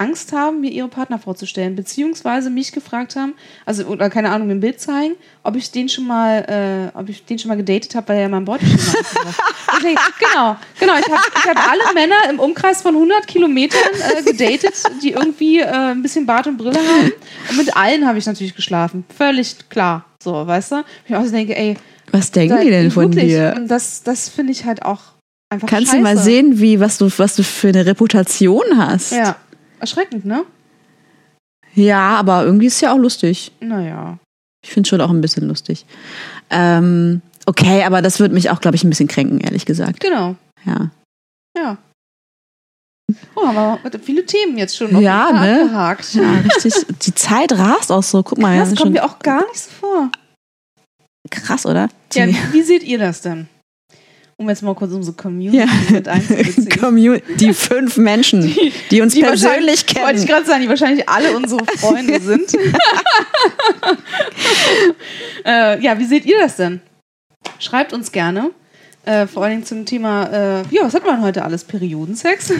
[0.00, 3.34] Angst haben, mir ihre Partner vorzustellen, beziehungsweise mich gefragt haben,
[3.66, 7.08] also oder keine Ahnung, mir ein Bild zeigen, ob ich den schon mal, äh, ob
[7.08, 9.34] ich den schon mal gedatet habe, weil er mein Beuteschema hat.
[9.76, 10.94] Ich denke, genau, genau.
[10.98, 11.22] Ich habe
[11.58, 13.78] hab alle Männer im Umkreis von 100 Kilometern
[14.18, 17.12] äh, gedatet, die irgendwie äh, ein bisschen Bart und Brille haben.
[17.50, 19.04] Und mit allen habe ich natürlich geschlafen.
[19.16, 20.04] Völlig klar.
[20.22, 20.84] So, weißt du?
[21.08, 21.76] Ich auch so denke, ey,
[22.10, 23.54] Was denken da- die denn von wirklich, dir?
[23.56, 25.00] Und das, das finde ich halt auch
[25.50, 25.96] einfach Kannst scheiße.
[25.98, 29.12] du mal sehen, wie, was du, was du für eine Reputation hast?
[29.12, 29.36] Ja.
[29.80, 30.44] Erschreckend, ne?
[31.74, 33.52] Ja, aber irgendwie ist es ja auch lustig.
[33.60, 34.18] Naja.
[34.64, 35.86] Ich finde schon auch ein bisschen lustig.
[36.50, 39.98] Ähm, Okay, aber das würde mich auch, glaube ich, ein bisschen kränken, ehrlich gesagt.
[40.00, 40.36] Genau.
[40.66, 40.90] Ja.
[41.56, 41.78] Ja.
[43.34, 45.62] Oh, aber viele Themen jetzt schon noch Ja, ne?
[45.62, 46.14] abgehakt.
[46.14, 46.74] Ja, richtig.
[47.02, 48.22] Die Zeit rast auch so.
[48.22, 50.10] Guck mal, ja, Das kommt mir auch gar nicht so vor.
[51.30, 51.88] krass, oder?
[52.12, 53.48] Ja, wie seht ihr das denn?
[54.40, 55.66] Um jetzt mal kurz unsere Community Ja.
[55.90, 57.20] mit einzubeziehen.
[57.36, 58.56] Die fünf Menschen,
[58.90, 60.18] die, uns Die persönlich wahrscheinlich- Wollte kennen.
[60.18, 62.54] ich gerade sagen, die wahrscheinlich alle unsere Freunde sind.
[65.44, 66.80] äh, ja, wie seht ihr das denn?
[67.58, 68.50] Schreibt uns gerne.
[69.04, 71.64] Äh, vor allen Dingen zum Thema, äh, ja, was hat man heute alles?
[71.64, 72.52] Periodensex?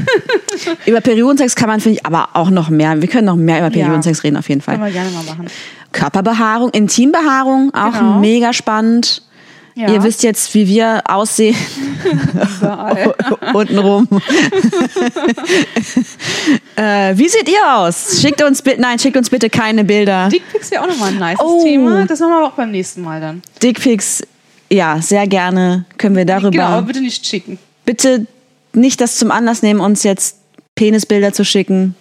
[0.84, 3.00] Über Periodensex kann man, finde ich, aber auch noch mehr.
[3.00, 4.74] Wir können noch mehr über Periodensex reden, auf jeden Fall.
[4.74, 5.46] Können wir gerne mal machen.
[5.92, 8.18] Körperbehaarung, Intimbehaarung, auch Genau.
[8.20, 9.22] mega spannend.
[9.76, 11.54] Ja, Ihr wisst jetzt, wie wir aussehen
[13.54, 14.08] untenrum.
[16.76, 18.20] äh, wie seht ihr aus?
[18.20, 20.28] Schickt uns bitte, nein, schickt uns bitte keine Bilder.
[20.28, 21.62] Dickpics wäre auch nochmal ein nice Oh.
[21.64, 22.04] Thema.
[22.06, 23.42] Das machen wir aber auch beim nächsten Mal dann.
[23.62, 24.22] Dickpics,
[24.70, 26.50] ja, sehr gerne können wir darüber.
[26.50, 27.58] Genau, aber bitte nicht schicken.
[27.84, 28.26] bitte
[28.72, 30.38] nicht das zum Anlass nehmen, uns jetzt
[30.74, 31.94] Penisbilder zu schicken.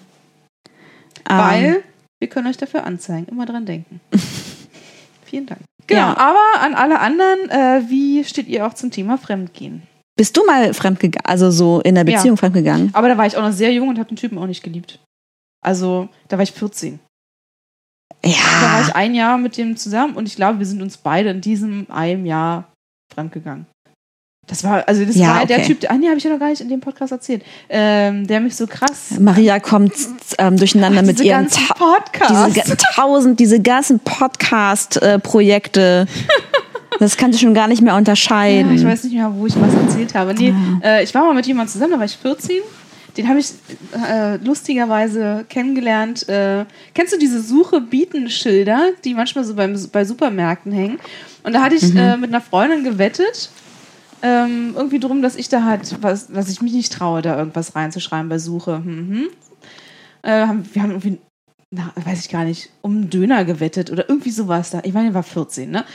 [1.30, 1.84] Ähm, Weil
[2.20, 3.28] wir können euch dafür anzeigen.
[3.30, 3.99] Immer dran denken.
[5.26, 5.61] Vielen Dank.
[5.89, 6.17] Genau, Ja.
[6.17, 9.83] aber an alle anderen, äh, wie steht ihr auch zum Thema Fremdgehen?
[10.15, 12.15] Bist du mal fremdgegangen, also so in der Ja.
[12.17, 12.89] Beziehung fremdgegangen?
[12.93, 14.99] Aber da war ich auch noch sehr jung und habe den Typen auch nicht geliebt.
[15.61, 16.99] Also, da war ich 14.
[18.21, 18.95] Da war ich Ja.
[18.95, 22.25] ein Jahr mit dem zusammen und ich glaube, wir sind uns beide in diesem einem
[22.25, 22.65] Jahr
[23.13, 23.65] fremdgegangen.
[24.49, 25.67] Das war, also das Ja, war der okay.
[25.67, 28.25] Typ, der, ah, nee, habe ich ja noch gar nicht in dem Podcast erzählt, ähm,
[28.25, 29.93] der mich so krass Maria kommt
[30.39, 32.53] ähm, durcheinander mit diese ihren ganzen Podcasts.
[32.53, 36.07] diese tausend, diese ganzen Podcast-Projekte.
[36.99, 38.73] das kannst du schon gar nicht mehr Ja, unterscheiden.
[38.75, 40.33] ich weiß nicht mehr, wo ich was erzählt habe.
[40.33, 42.57] Nee, äh, ich war mal mit jemandem zusammen, da war ich 14.
[43.17, 43.47] Den habe ich
[44.07, 46.27] äh, lustigerweise kennengelernt.
[46.29, 50.99] Äh, kennst du diese Suche-Bieten-Schilder, die manchmal so beim, bei Supermärkten hängen?
[51.43, 53.49] Und da hatte ich äh, mit einer Freundin gewettet.
[54.22, 57.76] Ähm, irgendwie drum, dass ich da halt, was, dass ich mich nicht traue, da irgendwas
[57.76, 58.80] reinzuschreiben bei Suche.
[58.80, 59.28] Mhm.
[60.22, 61.20] Äh, haben, wir haben irgendwie,
[61.72, 64.82] na, weiß ich gar nicht, um einen Döner gewettet oder irgendwie sowas da.
[64.84, 65.86] Ich meine, ich war 14, ne?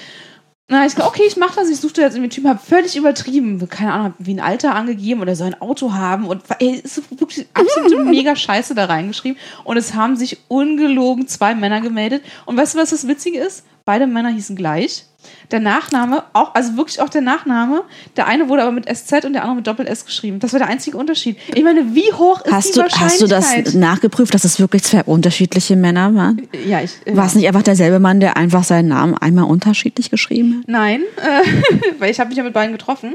[0.68, 3.68] Na, ich gesagt, okay, ich mach das, ich suchte jetzt irgendwie Typen, hab völlig übertrieben,
[3.68, 7.02] keine Ahnung, wie ein Alter angegeben oder soll ein Auto haben und ey, ist so
[7.10, 12.56] wirklich absolute mega Scheiße da reingeschrieben und es haben sich ungelogen zwei Männer gemeldet und
[12.56, 13.66] weißt du, was das Witzige ist?
[13.86, 15.04] Beide Männer hießen gleich.
[15.50, 17.82] Der Nachname, auch, also wirklich auch der Nachname,
[18.16, 20.38] der eine wurde aber mit SZ und der andere mit Doppel-S geschrieben.
[20.38, 21.36] Das war der einzige Unterschied.
[21.54, 23.80] Ich meine, wie hoch ist Hast die du, hast du das Wahrscheinlichkeit?
[23.80, 26.46] nachgeprüft, dass es wirklich zwei unterschiedliche Männer waren?
[26.66, 30.10] ja, ich, äh, War es nicht einfach derselbe Mann, der einfach seinen Namen einmal unterschiedlich
[30.10, 30.68] geschrieben hat?
[30.68, 33.14] Nein, äh, weil ich habe mich ja mit beiden getroffen.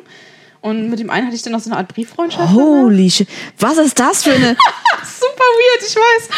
[0.61, 2.53] Und mit dem einen hatte ich dann noch so eine Art Brieffreundschaft.
[2.53, 3.29] Holy shit.
[3.59, 4.55] Was ist das für eine.
[5.03, 6.29] Super weird, ich weiß.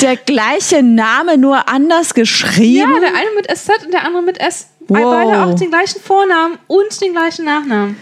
[0.00, 3.00] Der gleiche Name, nur anders Ja, geschrieben?
[3.00, 4.66] der eine mit SZ und der andere mit S.
[4.88, 4.98] Wow.
[5.14, 7.96] Beide auch den gleichen Vornamen und den gleichen Nachnamen.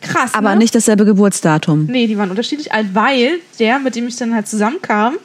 [0.00, 0.56] Krass, aber ne?
[0.56, 1.86] nicht dasselbe Geburtsdatum.
[1.86, 5.16] Nee, die waren unterschiedlich alt, weil der, mit dem ich dann halt zusammenkam,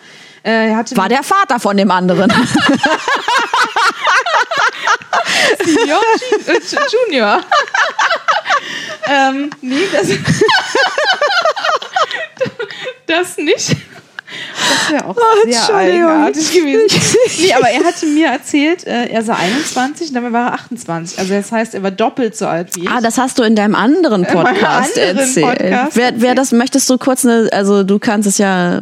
[0.43, 2.31] äh, hatte War der Vater von dem anderen.
[5.63, 6.01] Senior,
[6.47, 7.41] äh, Ju- Junior.
[9.07, 10.07] ähm, nee, das.
[13.07, 13.75] das nicht.
[14.69, 16.87] Das wäre auch Oh, sehr eigenartig gewesen.
[17.39, 21.19] Nee, aber er hatte mir erzählt, äh, er sei 21 und dabei war er 28.
[21.19, 22.89] Also das heißt, er war doppelt so alt wie ich.
[22.89, 25.59] Ah, das hast du in deinem anderen Podcast anderen erzählt.
[25.59, 28.81] Podcast wer, wer das möchtest du kurz eine, also du kannst es ja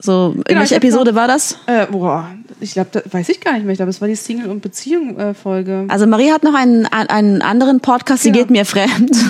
[0.00, 1.56] so, in Genau, ich welcher Episode noch- war das?
[1.66, 2.28] äh, boah,
[2.60, 3.72] ich glaube, weiß ich gar nicht mehr.
[3.72, 5.84] Ich glaube, es war die Single- und Beziehung-Folge.
[5.88, 8.40] Also Marie hat noch einen, einen anderen Podcast, die Genau.
[8.44, 9.10] geht mir fremd.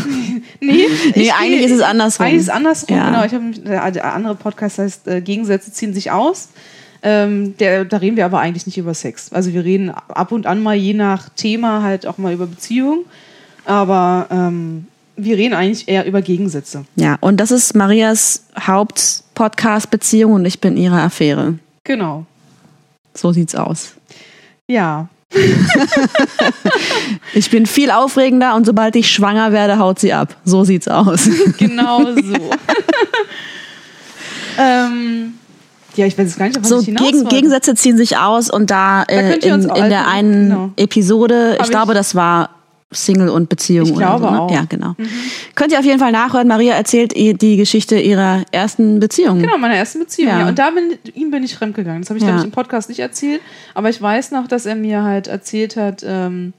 [0.61, 2.25] Nee, Nee, eigentlich ist es andersrum.
[2.27, 3.07] Eigentlich ist es andersrum, Ja.
[3.07, 3.25] genau.
[3.25, 6.49] Ich hab, der, der andere Podcast heißt äh, Gegensätze ziehen sich aus.
[7.03, 9.31] Ähm, der, da reden wir aber eigentlich nicht über Sex.
[9.33, 13.05] Also wir reden ab und an mal je nach Thema halt auch mal über Beziehungen.
[13.67, 16.87] Aber ähm, wir reden eigentlich eher über Gegensätze.
[16.97, 21.59] Ja, und das ist Marias Haupt-Podcast-Beziehung und ich bin ihre Affäre.
[21.85, 22.25] Genau.
[23.17, 23.95] So sieht's aus.
[24.67, 25.09] Ja.
[27.35, 30.37] Ich bin viel aufregender und sobald ich schwanger werde, haut sie ab.
[30.45, 31.29] So sieht's aus.
[31.59, 32.51] Genau so.
[34.59, 35.35] ähm,
[35.97, 37.29] ja, ich weiß jetzt gar nicht, was So ich hinaus Gegen.
[37.29, 40.71] Gegensätze ziehen sich aus und da, äh, ihr in, in der einen genau.
[40.77, 42.51] Episode, ich Hab glaube, ich- das war
[42.93, 43.87] Single und Beziehung.
[43.89, 44.41] Ich glaube so, ne?
[44.43, 44.49] auch.
[44.51, 44.55] Mhm.
[44.57, 44.95] Ja, genau.
[45.55, 46.47] Könnt ihr auf jeden Fall nachhören.
[46.47, 49.41] Maria erzählt ihr die Geschichte ihrer ersten Beziehung.
[49.41, 50.29] Genau, meiner ersten Beziehung.
[50.31, 50.41] Ja.
[50.41, 50.49] Ja.
[50.49, 52.03] Und da bin, ihm bin ich fremdgegangen.
[52.03, 52.29] Das habe ich, Ja.
[52.31, 53.41] glaube ich, im Podcast nicht erzählt.
[53.75, 56.53] Aber ich weiß noch, dass er mir halt erzählt hat, ähm,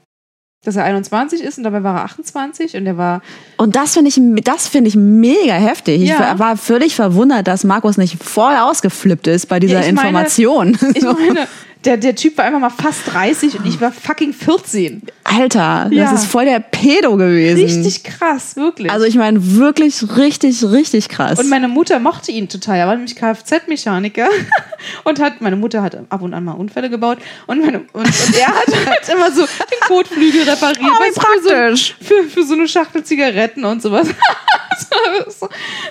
[0.64, 3.22] dass er 21 ist und dabei war er 28 und er war
[3.56, 6.02] Und das finde ich, das finde ich mega heftig.
[6.02, 6.18] Ich Ja.
[6.18, 10.08] war- war völlig verwundert, dass Markus nicht voll ausgeflippt ist bei dieser Ja, ich meine-
[10.08, 10.76] Information.
[10.94, 11.46] Ich meine,
[11.84, 15.02] der, der Typ war einfach mal fast 30 und ich war fucking 14.
[15.22, 16.10] Alter, Ja.
[16.10, 17.62] das ist voll der Pedo gewesen.
[17.62, 18.90] Richtig krass, wirklich.
[18.90, 21.38] Also ich meine wirklich richtig, richtig krass.
[21.38, 22.78] und meine Mutter mochte ihn total.
[22.78, 24.28] Er war nämlich Kfz-Mechaniker
[25.04, 28.34] und hat, meine Mutter hat ab und an mal Unfälle gebaut und, meine, und, und
[28.38, 30.80] er hat halt immer so den Kotflügel repariert.
[30.80, 31.94] Oh, wie du, für praktisch.
[32.00, 34.08] So, für, für so eine Schachtel Zigaretten und sowas.
[34.78, 35.48] so, so.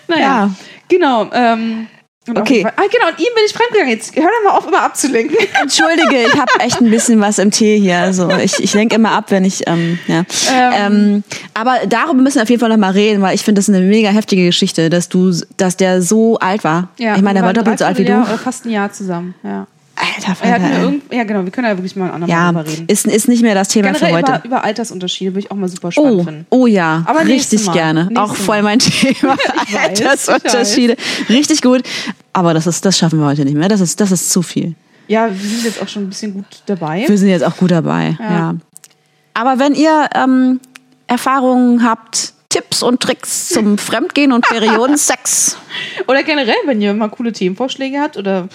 [0.07, 0.51] Naja, Ja.
[0.89, 1.29] genau.
[1.33, 1.87] Ähm,
[2.27, 2.65] und Okay.
[2.65, 3.93] Ah, genau, und ihm bin ich fremdgegangen.
[3.93, 5.37] Jetzt hör doch mal auf, immer abzulenken.
[5.61, 7.99] Entschuldige, ich habe echt ein bisschen was im Tee hier.
[7.99, 10.23] Also ich, ich lenke immer ab, wenn ich ähm, ja.
[10.51, 11.23] Ähm,
[11.53, 13.81] aber darüber müssen wir auf jeden Fall noch mal reden, weil ich finde das eine
[13.81, 16.89] mega heftige Geschichte, dass du, dass der so alt war.
[16.97, 18.11] ich meine, der war doppelt so alt wie du.
[18.11, 19.67] Dreivierteljahr Oder fast ein Jahr zusammen, ja.
[19.95, 20.81] Alter, Er ey.
[20.81, 22.85] irgend, ja, genau, wir können ja wirklich mal ein andermal ja, drüber reden.
[22.87, 24.31] ist, ist nicht mehr das Thema für Generell heute.
[24.39, 26.45] über, über Altersunterschiede würde ich auch mal super spannend Oh, finden.
[26.49, 28.05] oh ja, Aber richtig gerne.
[28.05, 29.37] Nächstes Auch voll mein Thema.
[29.71, 30.97] Weiß, Altersunterschiede.
[31.29, 31.83] Richtig gut.
[32.33, 33.69] Aber das ist, das schaffen wir heute nicht mehr.
[33.69, 34.75] Das ist, das ist zu viel.
[35.07, 37.05] Ja, wir sind jetzt auch schon ein bisschen gut dabei.
[37.07, 38.17] Wir sind jetzt auch gut dabei.
[38.19, 38.31] Ja.
[38.31, 38.55] Ja.
[39.33, 40.59] Aber wenn ihr ähm,
[41.07, 45.57] Erfahrungen habt, Tipps und Tricks zum Fremdgehen und Periodensex
[46.07, 48.47] Oder generell, wenn ihr mal coole Themenvorschläge habt oder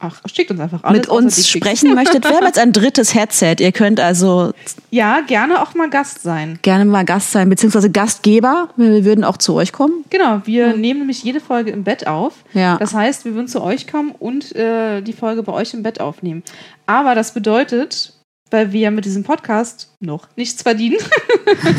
[0.00, 1.00] ach, schickt uns einfach alles.
[1.00, 3.56] mit uns sprechen möchtet, wir haben jetzt ein drittes Headset.
[3.60, 4.52] Ihr könnt also
[4.90, 6.58] Ja, gerne auch mal Gast sein.
[6.62, 8.68] gerne mal Gast sein, beziehungsweise Gastgeber.
[8.76, 10.04] Wir würden auch zu euch kommen.
[10.10, 12.34] Genau, wir nehmen nämlich jede Folge im Bett auf.
[12.54, 12.76] Ja.
[12.78, 16.00] Das heißt, wir würden zu euch kommen und äh, die Folge bei euch im Bett
[16.00, 16.42] aufnehmen.
[16.86, 18.12] Aber das bedeutet,
[18.50, 20.96] weil wir mit diesem Podcast noch nichts verdienen,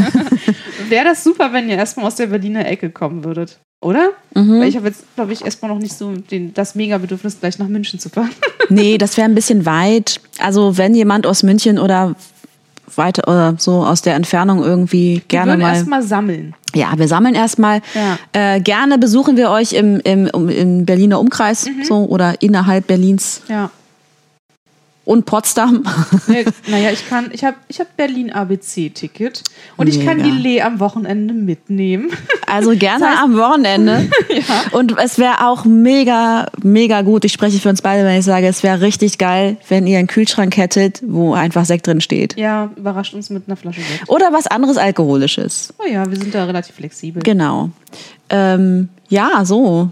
[0.89, 3.59] wäre das super, wenn ihr erstmal aus der Berliner Ecke kommen würdet.
[3.81, 4.09] Oder?
[4.35, 4.59] Mhm.
[4.59, 7.67] Weil ich habe jetzt, glaube ich, erstmal noch nicht so den, das Mega-Bedürfnis, gleich nach
[7.67, 8.29] München zu fahren.
[8.71, 10.21] Nee, das wäre ein bisschen weit.
[10.37, 12.13] Also wenn jemand aus München oder
[12.95, 15.73] weiter oder so aus der Entfernung irgendwie Wir gerne würden mal.
[15.73, 16.53] erstmal sammeln.
[16.75, 17.81] Ja, wir sammeln erstmal.
[17.95, 18.19] Ja.
[18.33, 21.83] Äh, gerne besuchen wir euch im, im, im Berliner Umkreis Mhm.
[21.83, 23.71] so oder innerhalb Berlins Ja.
[25.05, 25.83] Und Potsdam.
[26.27, 29.43] Nee, naja, ich kann, ich habe ich hab Berlin ABC-Ticket
[29.77, 30.29] und ich kann Mega.
[30.29, 32.11] die Lee am Wochenende mitnehmen.
[32.45, 34.07] Also gerne Das heißt- am Wochenende.
[34.71, 37.25] Und es wäre auch mega, mega gut.
[37.25, 40.07] Ich spreche für uns beide, wenn ich sage, es wäre richtig geil, wenn ihr einen
[40.07, 42.37] Kühlschrank hättet, wo einfach Sekt drin steht.
[42.37, 44.07] Ja, überrascht uns mit einer Flasche Sekt.
[44.09, 45.73] Oder was anderes Alkoholisches.
[45.79, 47.23] Oh ja, wir sind da relativ flexibel.
[47.23, 47.69] Genau.
[48.29, 49.89] Ähm, ja, so.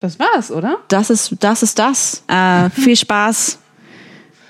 [0.00, 0.78] Das war's, oder?
[0.88, 1.62] Das ist das.
[1.62, 2.24] Ist das.
[2.28, 3.58] Äh, viel Spaß.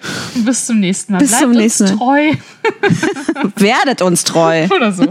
[0.34, 1.18] Bis zum nächsten Mal.
[1.18, 1.96] Bis zum nächsten Mal.
[1.96, 2.32] treu.
[3.56, 4.66] Werdet uns treu.
[4.76, 5.04] Oder so.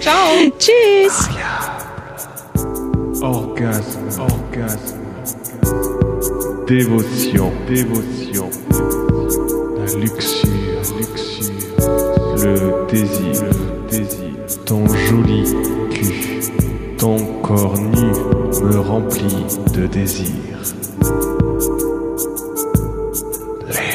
[0.00, 0.52] Ciao.
[0.58, 1.28] Tschüss.
[3.20, 4.98] Orgasme, orgasme.
[6.66, 8.50] Dévotion, dévotion.
[9.78, 10.50] La luxure,
[10.98, 11.52] luxure.
[12.36, 14.64] Le désir, le désir.
[14.66, 15.54] Ton joli
[15.90, 16.40] cul,
[16.98, 18.12] ton corps nu
[18.62, 20.32] me remplit de désir.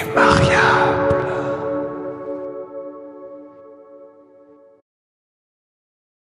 [0.09, 0.68] Les mariables.